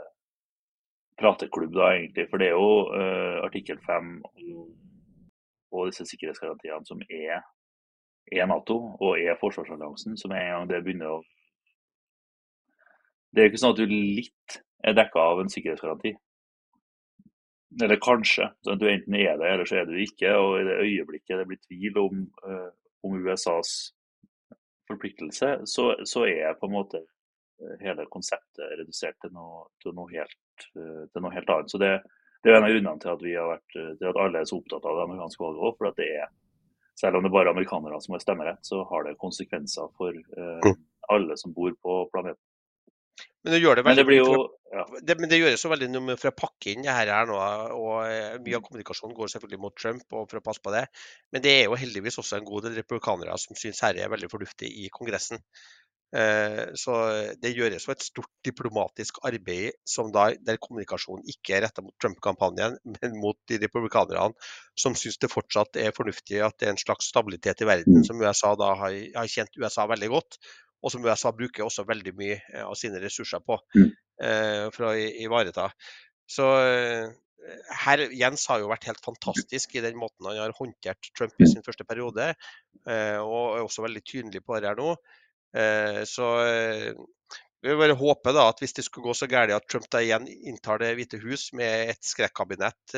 [1.22, 2.28] prateklubb, da egentlig.
[2.30, 4.66] For det er jo uh, artikkel 5 og,
[5.72, 7.46] og, disse sikkerhetsgarantiene som er,
[8.32, 11.22] er, Nato og er forsvarsalliansen, som en gang det begynner å
[13.32, 16.12] Det er jo ikke sånn at du litt er dekka av en sikkerhetsgaranti.
[17.80, 18.50] Eller kanskje.
[18.64, 20.34] Du enten er det, eller så er du ikke.
[20.36, 22.70] Og i det øyeblikket det blir tvil om, uh,
[23.08, 23.94] om USAs
[24.92, 30.10] forpliktelse, så, så, er på en måte eh, hele konseptet redusert til noe, til noe,
[30.12, 31.72] helt, uh, til noe helt, annet.
[31.72, 31.94] Så det,
[32.44, 34.60] det, er en av grunnene til at, vi har vært, til at alle er så
[34.60, 35.78] opptatt av det amerikanske valget òg.
[35.80, 36.34] For at det er,
[37.00, 40.74] selv om det bare er amerikanere som har stemmerett, så har det konsekvenser for uh,
[41.16, 42.44] alle som bor på planeten.
[43.42, 44.84] Men det, gjør det, veldig, men det, jo, ja.
[45.02, 47.40] det, men det gjøres jo veldig noe for å pakke inn det her, her nå.
[47.74, 50.84] og eh, Mye av kommunikasjonen går selvfølgelig mot Trump og for å passe på det.
[51.34, 54.30] Men det er jo heldigvis også en god del republikanere som syns herre er veldig
[54.30, 55.42] fornuftig i Kongressen.
[56.12, 56.96] Eh, så
[57.40, 59.78] det gjøres jo et stort diplomatisk arbeid
[60.12, 64.36] da, der kommunikasjonen ikke er retta mot Trump-kampanjen, men mot de republikanerne
[64.78, 68.10] som syns det fortsatt er fornuftig at det er en slags stabilitet i verden, mm.
[68.10, 70.44] som USA da har, har kjent USA veldig godt
[70.82, 73.90] og som USA bruker også veldig mye eh, av sine ressurser på mm.
[74.26, 75.70] eh, for å ivareta.
[76.32, 77.12] Så eh,
[77.86, 81.50] her, Jens har jo vært helt fantastisk i den måten han har håndtert Trump i
[81.50, 82.34] sin første periode,
[82.88, 84.94] eh, og er også veldig tydelig på det her nå.
[85.58, 86.28] Eh, så
[87.62, 90.00] vi vil bare håpe da at hvis det skulle gå så galt at Trump da
[90.02, 92.96] igjen inntar Det hvite hus med et skrekkabinett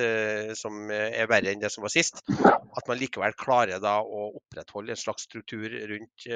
[0.56, 4.96] som er verre enn det som var sist, at man likevel klarer da å opprettholde
[4.96, 6.30] en slags struktur rundt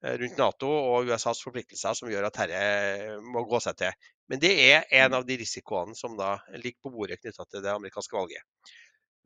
[0.00, 4.06] rundt Nato og USAs forpliktelser som gjør at dette må gå seg til.
[4.32, 7.72] Men det er en av de risikoene som da ligger på bordet knytta til det
[7.74, 8.70] amerikanske valget.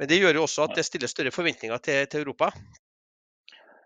[0.00, 2.50] Men det gjør jo også at det stiller større forventninger til, til Europa.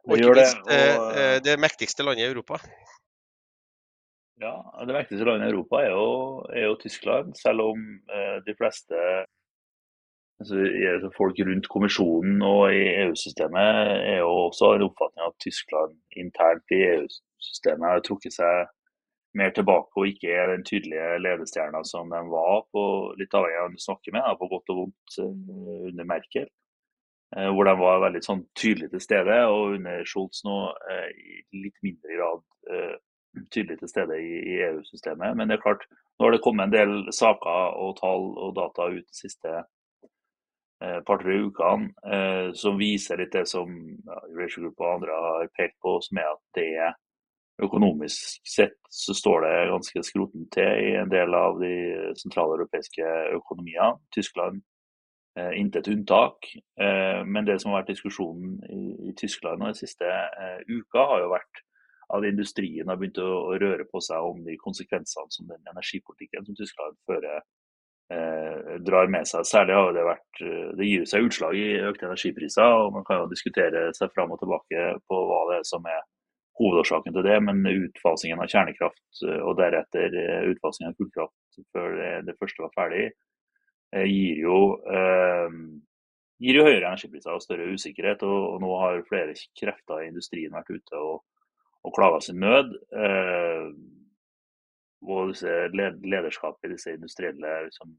[0.09, 1.11] Og ikke minst det, og...
[1.13, 2.61] Eh, eh, det mektigste landet i Europa.
[4.41, 4.55] Ja,
[4.87, 6.07] det mektigste landet i Europa er jo,
[6.55, 7.35] er jo Tyskland.
[7.37, 9.03] Selv om eh, de fleste
[10.39, 13.79] Altså, folk rundt kommisjonen og i EU-systemet
[14.13, 18.69] er jo også en oppfatning at Tyskland internt i EU-systemet har trukket seg
[19.39, 22.85] mer tilbake og ikke er den tydelige ledestjerna som de var, på,
[23.19, 26.47] litt avhengig av hvem du snakker med, på godt og vondt eh, under Merkel.
[27.37, 30.59] Eh, hvor de var veldig sånn tydelig til stede, og under Scholz nå
[30.95, 32.47] eh, i litt mindre grad
[33.55, 35.37] tydelig til stede i, i EU-systemet.
[35.39, 35.85] Men det er klart,
[36.19, 39.53] nå har det kommet en del saker og tall og data ut de siste
[40.81, 43.73] et par-tre ukene, eh, som viser litt det som
[44.07, 46.73] ja, Group og andre har pekt på, som er at det
[47.59, 51.73] økonomisk sett så står det ganske skrotent til i en del av de
[52.21, 53.99] sentraleuropeiske økonomiene.
[54.15, 54.61] Tyskland
[55.39, 56.47] eh, intet unntak.
[56.81, 61.25] Eh, men det som har vært diskusjonen i, i Tyskland den siste eh, uka, har
[61.25, 61.65] jo vært
[62.09, 66.47] at industrien har begynt å, å røre på seg om de konsekvensene som den energipolitikken
[66.47, 67.49] som Tyskland fører, eh,
[68.09, 69.47] drar med seg.
[69.49, 73.23] Særlig har det vært eh, Det gir seg utslag i økte energipriser, og man kan
[73.23, 76.01] jo diskutere seg fram og tilbake på hva det er som er
[76.59, 81.99] hovedårsaken til det, men utfasingen av kjernekraft eh, og deretter eh, utfasingen av kullkraft før
[81.99, 83.05] det, det, første var ferdig,
[84.09, 84.59] gir jo,
[84.93, 85.61] eh,
[86.45, 88.25] gir jo høyere energipriser og større usikkerhet.
[88.27, 91.23] Og, nå har flere krefter i industrien vært ute og,
[91.85, 92.75] og klaga sin nød.
[93.05, 93.71] Eh,
[95.07, 97.93] og lederskapet i disse industrielle liksom,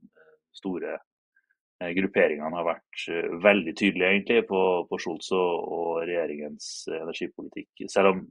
[0.56, 6.90] store eh, grupperingene har vært eh, veldig tydelige egentlig på, på Scholz og, og, regjeringens
[7.00, 7.86] energipolitikk.
[7.92, 8.26] Selv om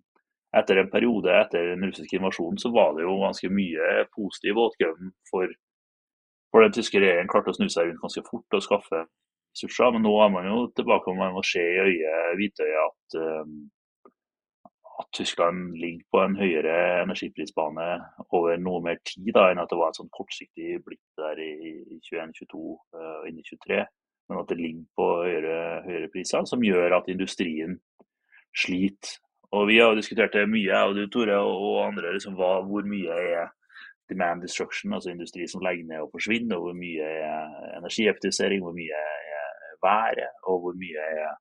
[0.59, 5.11] etter en periode etter den russiske invasjonen så var det jo ganske mye positiv åtgaum
[5.31, 5.53] for,
[6.53, 7.33] for den tyske regjeringen.
[7.33, 9.93] Klarte å snu seg rundt ganske fort og skaffe ressurser.
[9.97, 13.21] Men nå er man jo tilbake og man må se i øyet, hvitøyet at,
[14.99, 17.87] at Tyskland ligger på en høyere energiprisbane
[18.35, 21.53] over noe mer tid da, enn at det var et sånn kortsiktig blitt der i
[22.11, 23.85] 21-22 og inn i 23.
[24.29, 27.79] Men at det ligger på høyere, høyere, priser, som gjør at industrien
[28.57, 29.15] sliter.
[29.57, 32.85] Og Vi har jo diskutert det mye, og du Tore og andre, liksom, hva, hvor
[32.85, 33.47] mye er
[34.11, 38.77] demand destruction, altså industri som legger ned og forsvinner, og hvor mye er energieffektivisering, hvor
[38.77, 41.37] mye er været, og hvor mye er eh,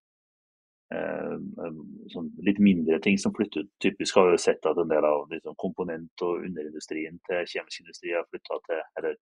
[0.87, 3.71] sånn litt mindre ting som flytter ut.
[3.83, 8.13] Typisk har vi sett at en del av liksom, komponent- og underindustrien til kjemisk industri
[8.15, 9.17] har flytta til eller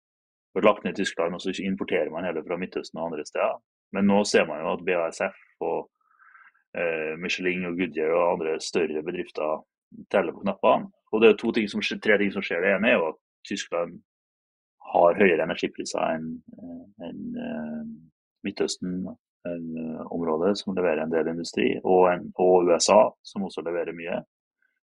[0.56, 3.60] vært lagt ned i Tyskland, og så importerer man heller fra Midtøsten og andre steder.
[3.96, 5.38] Men nå ser man jo at BASF
[5.68, 5.80] og
[6.76, 9.62] eh, Michelin og Goodyear og andre større bedrifter
[10.12, 10.90] teller på knappene.
[11.12, 12.64] Og det er to ting som, tre ting som skjer.
[12.64, 14.00] Det ene er jo at Tyskland
[14.92, 16.32] har høyere energipriser enn
[17.04, 17.84] en, uh,
[18.42, 19.04] Midtøsten,
[19.50, 23.96] en uh, område som leverer en del industri, og, en, og, USA, som også leverer
[23.98, 24.20] mye.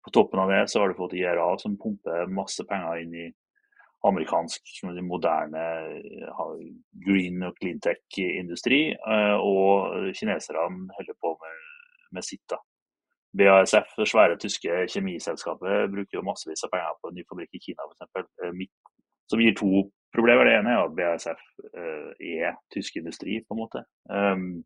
[0.05, 3.29] På toppen av det så har du fått IRA, som pumper masse penger inn i
[4.09, 5.63] amerikansk moderne
[7.05, 11.63] green og clean tech-industri, uh, og kineserne holder på med,
[12.17, 12.47] med sitt.
[12.51, 12.59] da.
[13.39, 17.63] BASF, det svære tyske kjemiselskapet, bruker jo massevis av penger på en ny fabrikk i
[17.63, 18.27] Kina f.eks.
[18.43, 18.65] Eh,
[19.31, 19.85] som gir to
[20.15, 20.49] problemer.
[20.49, 21.41] Det ene er at BASF
[21.71, 23.85] uh, eh, er tysk industri, på en måte.
[24.11, 24.63] Um,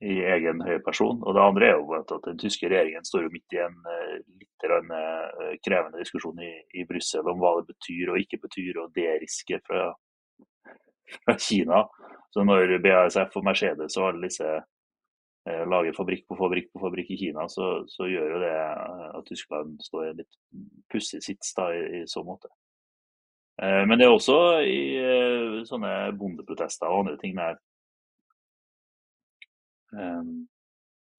[0.00, 1.20] I egen høy person.
[1.22, 4.16] Og det andre er jo at, den tyske regjeringen står jo midt i en uh,
[4.40, 8.94] litt uh, krevende diskusjon i, i Brussel om hva det betyr og ikke betyr, og
[8.96, 9.90] det risket fra,
[11.20, 11.84] fra Kina.
[12.34, 14.62] Så når BASF og Mercedes og alle disse
[15.44, 19.08] Eh, lager fabrikk på fabrikk på fabrikk i Kina, så, så gjør jo det eh,
[19.18, 20.38] at Tyskland står i en litt
[20.92, 22.48] pussig sits da, i, i, så måte.
[23.62, 24.80] Eh, men det er også i
[25.68, 27.60] sånne bondeprotester og andre ting der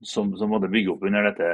[0.04, 1.54] som, som måtte bygge opp under dette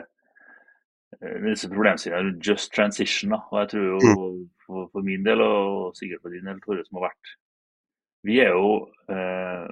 [1.19, 3.35] disse problemstillingene rundt just transition.
[3.35, 3.41] Da.
[3.51, 4.41] Og jeg tror jo mm.
[4.65, 7.35] for, for, min del, og sikkert for din del, Tore, som har vært
[8.27, 8.73] Vi er jo
[9.09, 9.67] eh,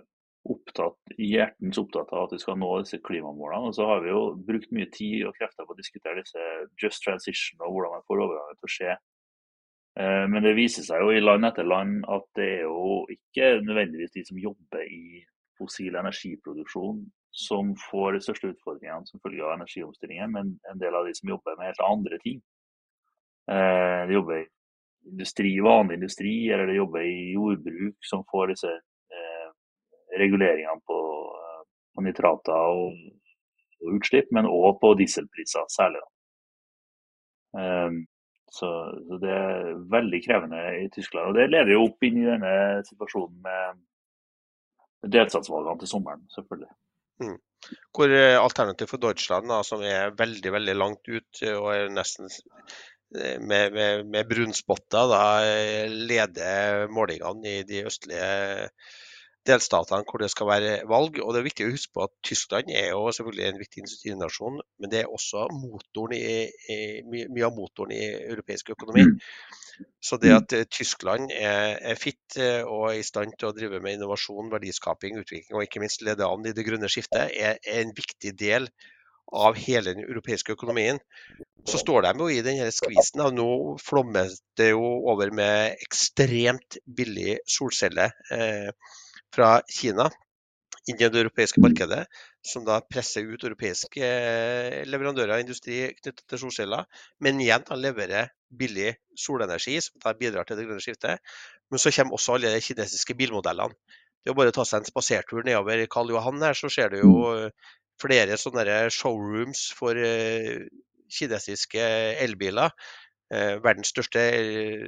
[0.49, 3.69] opptatt, hjertens opptatt av at vi skal nå disse klimamålene.
[3.69, 6.45] Og så har vi jo brukt mye tid og krefter på å diskutere disse
[6.81, 8.97] just transition og hvordan man får overgangen til å skje.
[9.97, 13.55] Eh, men det viser seg jo i land etter land at det er jo ikke
[13.65, 15.23] nødvendigvis de som jobber i
[15.59, 17.01] fossil energiproduksjon
[17.35, 21.29] som får de største utfordringene som følge av energiomstillingen, men en del av de som
[21.29, 22.39] jobber med helt andre ting.
[23.51, 24.47] Eh, de jobber i
[25.09, 28.71] industri, vanlig industri, eller de jobber i jordbruk, som får disse
[30.17, 30.99] reguleringene på,
[31.39, 31.65] eh,
[31.95, 32.93] på nitrater og,
[33.81, 36.03] og, utslipp, men òg på dieselpriser særlig.
[38.51, 38.69] Så,
[39.07, 41.31] så, det er veldig krevende i Tyskland.
[41.31, 42.53] Og det leder jo opp inn i denne
[42.87, 46.71] situasjonen med delstatsvalgene til sommeren, selvfølgelig.
[47.23, 47.37] Mm.
[47.95, 52.29] Hvor eh, alternativ for Deutschland, da, som er veldig veldig langt ut og er nesten
[52.29, 55.23] eh, med, med, med brunspotter, da
[55.93, 58.29] leder målingene i de østlige
[59.47, 61.19] delstatene hvor det skal være valg.
[61.23, 64.59] og Det er viktig å huske på at Tyskland er jo selvfølgelig en viktig industrinasjon,
[64.79, 69.07] men det er også motoren i, i, mye av motoren i europeisk økonomi.
[70.03, 73.55] Så det at eh, Tyskland er, er fitt eh, og er i stand til å
[73.55, 77.59] drive med innovasjon, verdiskaping, utvikling og ikke minst lede an i det grønne skiftet, er,
[77.63, 78.67] er en viktig del
[79.29, 80.99] av hele den europeiske økonomien.
[81.67, 83.21] Så står de jo i denne skvisen.
[83.35, 88.09] Nå flommer det jo over med ekstremt billig solcelle.
[88.33, 88.71] Eh,
[89.35, 90.09] fra Kina
[90.89, 92.03] inn i det europeiske markedet,
[92.45, 96.85] som da presser ut europeiske eh, leverandører av industri knyttet til solceller,
[97.23, 101.21] men igjen da leverer billig solenergi, som da bidrar til det grønne skiftet.
[101.69, 103.75] Men så kommer også alle de kinesiske bilmodellene.
[104.23, 107.03] Det er bare å ta seg en spasertur nedover Karl Johan her, så ser du
[107.03, 110.65] jo eh, flere sånne showrooms for eh,
[111.11, 111.85] kinesiske
[112.25, 112.73] elbiler.
[113.29, 114.21] Verdens største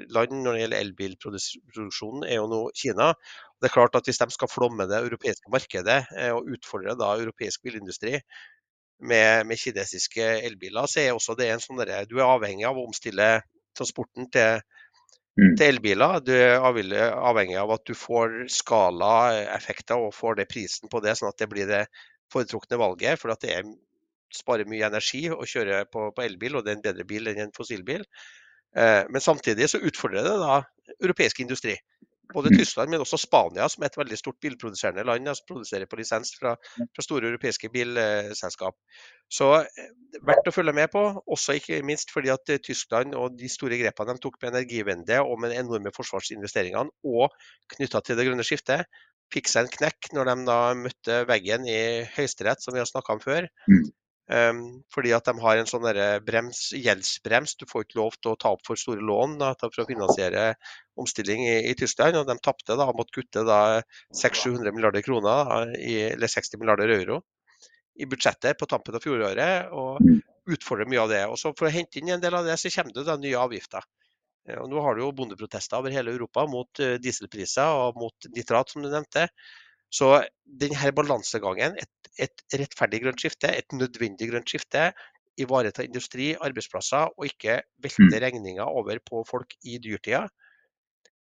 [0.09, 3.11] land når det gjelder elbilproduksjonen er jo nå Kina.
[3.61, 7.13] Det er klart at Hvis de skal flomme det europeiske markedet eh, og utfordre da
[7.21, 8.17] europeisk bilindustri
[9.01, 12.77] med, med kinesiske elbiler, så er også det en sånn derre du er avhengig av
[12.77, 13.27] å omstille
[13.77, 14.61] transporten til,
[15.39, 15.53] mm.
[15.59, 16.19] til elbiler.
[16.25, 16.57] Du er
[17.13, 21.49] avhengig av at du får skalaeffekter og får det prisen på det, sånn at det
[21.53, 21.85] blir det
[22.33, 23.21] foretrukne valget.
[23.21, 23.71] For at det er,
[24.33, 27.45] sparer mye energi å kjøre på, på elbil, og det er en bedre bil enn
[27.45, 28.05] en fossilbil.
[28.77, 30.61] Eh, men samtidig så utfordrer det da
[31.01, 31.77] europeisk industri
[32.33, 32.57] både mm.
[32.59, 36.33] Tyskland, men også Spania, som er et veldig stort bilproduserende land, som produserer på lisens
[36.39, 38.77] fra, fra store europeiske bilselskap.
[39.31, 39.91] Så eh,
[40.27, 43.79] verdt å følge med på, også ikke minst fordi at eh, Tyskland og de store
[43.81, 47.31] grepene de tok med energivende og med de enorme forsvarsinvesteringene og
[47.75, 48.87] knytta til det grønne skiftet,
[49.31, 51.79] fikk seg en knekk når de da møtte veggen i
[52.17, 53.47] Høyesterett, som vi har snakka om før.
[53.71, 53.87] Mm.
[54.31, 55.87] Um, fordi at de har en sånn
[56.23, 57.57] brems, gjeldsbrems.
[57.59, 60.53] Du får ikke lov til å ta opp for store lån da, for å finansiere
[61.01, 62.19] omstilling i, i Tyskland.
[62.19, 67.21] og De tapte da, måtte kutte 600-700 milliarder kroner, da, i, eller 60 milliarder euro
[67.99, 69.71] i budsjettet på tampen av fjoråret.
[69.71, 70.21] og mm.
[70.55, 71.25] utfordrer mye av det.
[71.29, 73.39] Og så For å hente inn en del av det, så kommer det da nye
[73.39, 73.85] avgifter.
[74.57, 78.71] Og Nå har du jo bondeprotester over hele Europa mot eh, dieselpriser og mot nitrat,
[78.71, 79.27] som du nevnte.
[79.91, 80.07] Så
[80.63, 84.91] denne balansegangen, et, et, rettferdig grønt skifte, et nødvendig grønt skifte,
[85.39, 88.17] ivareta industri, arbeidsplasser og ikke velte mm.
[88.23, 90.25] regninga over på folk i dyrtida,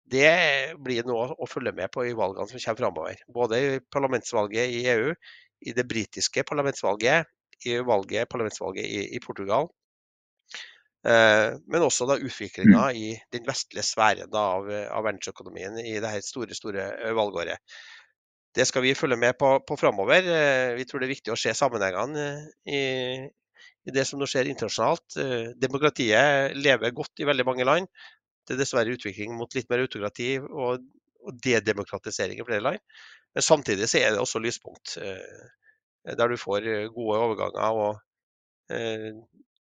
[0.09, 3.19] det blir noe å følge med på i valgene som kommer framover.
[3.29, 5.11] Både i parlamentsvalget i EU,
[5.69, 7.29] i det britiske parlamentsvalget,
[7.67, 9.69] i valget, parlamentsvalget i, i Portugal.
[11.07, 12.97] Eh, men også da utviklinga mm.
[12.97, 17.61] i den vestlige sfæren av, av, verdensøkonomien i dette store, store eh, valgåret.
[18.55, 20.25] Det skal vi følge med på, på framover.
[20.25, 22.25] Eh, vi tror det er viktig å se sammenhengene
[22.65, 22.81] i,
[23.85, 25.19] i det som nå skjer internasjonalt.
[25.61, 27.89] Demokratiet lever godt i veldig mange land.
[28.47, 30.81] Det er dessverre utvikling mot litt mer autokrati og,
[31.21, 32.81] og dedemokratisering i flere land.
[33.37, 37.77] Men samtidig så er det også lyspunkt, der du får gode overganger.
[37.77, 38.71] og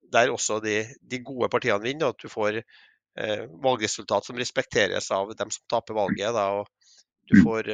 [0.08, 2.62] Der også de, de gode partiene vinner, og at du får
[3.60, 6.32] valgresultat som respekteres av dem som taper valget.
[6.32, 6.64] Da, og
[7.28, 7.44] du mm.
[7.44, 7.68] får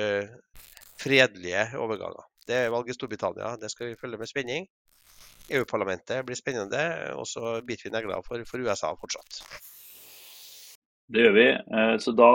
[1.04, 2.24] fredelige overganger.
[2.48, 4.66] Det er valget i Storbritannia, det skal vi følge med spenning.
[5.52, 6.82] EU-parlamentet blir spennende,
[7.18, 9.42] og så biter vi negler for, for, USA fortsatt.
[11.12, 11.48] Det gjør vi.
[11.52, 12.30] Eh, så da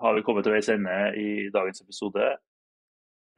[0.00, 2.30] har vi kommet til veis ende i dagens episode.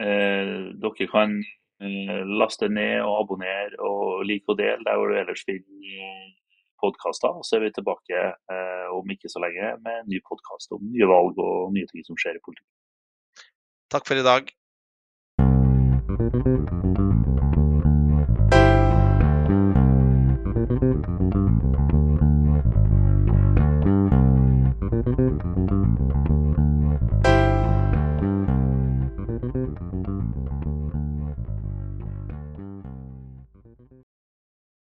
[0.02, 0.52] Eh,
[0.84, 1.34] dere kan
[1.82, 6.30] eh, laste ned og abonnere og like og dele der hvor du ellers finner
[6.80, 7.34] podkaster.
[7.34, 8.22] Og så er vi tilbake
[8.94, 12.16] om ikke så lenge med en ny podkast om nye valg og nye ting som
[12.16, 12.79] skjer i politikken.
[13.90, 14.52] Takk for i dag.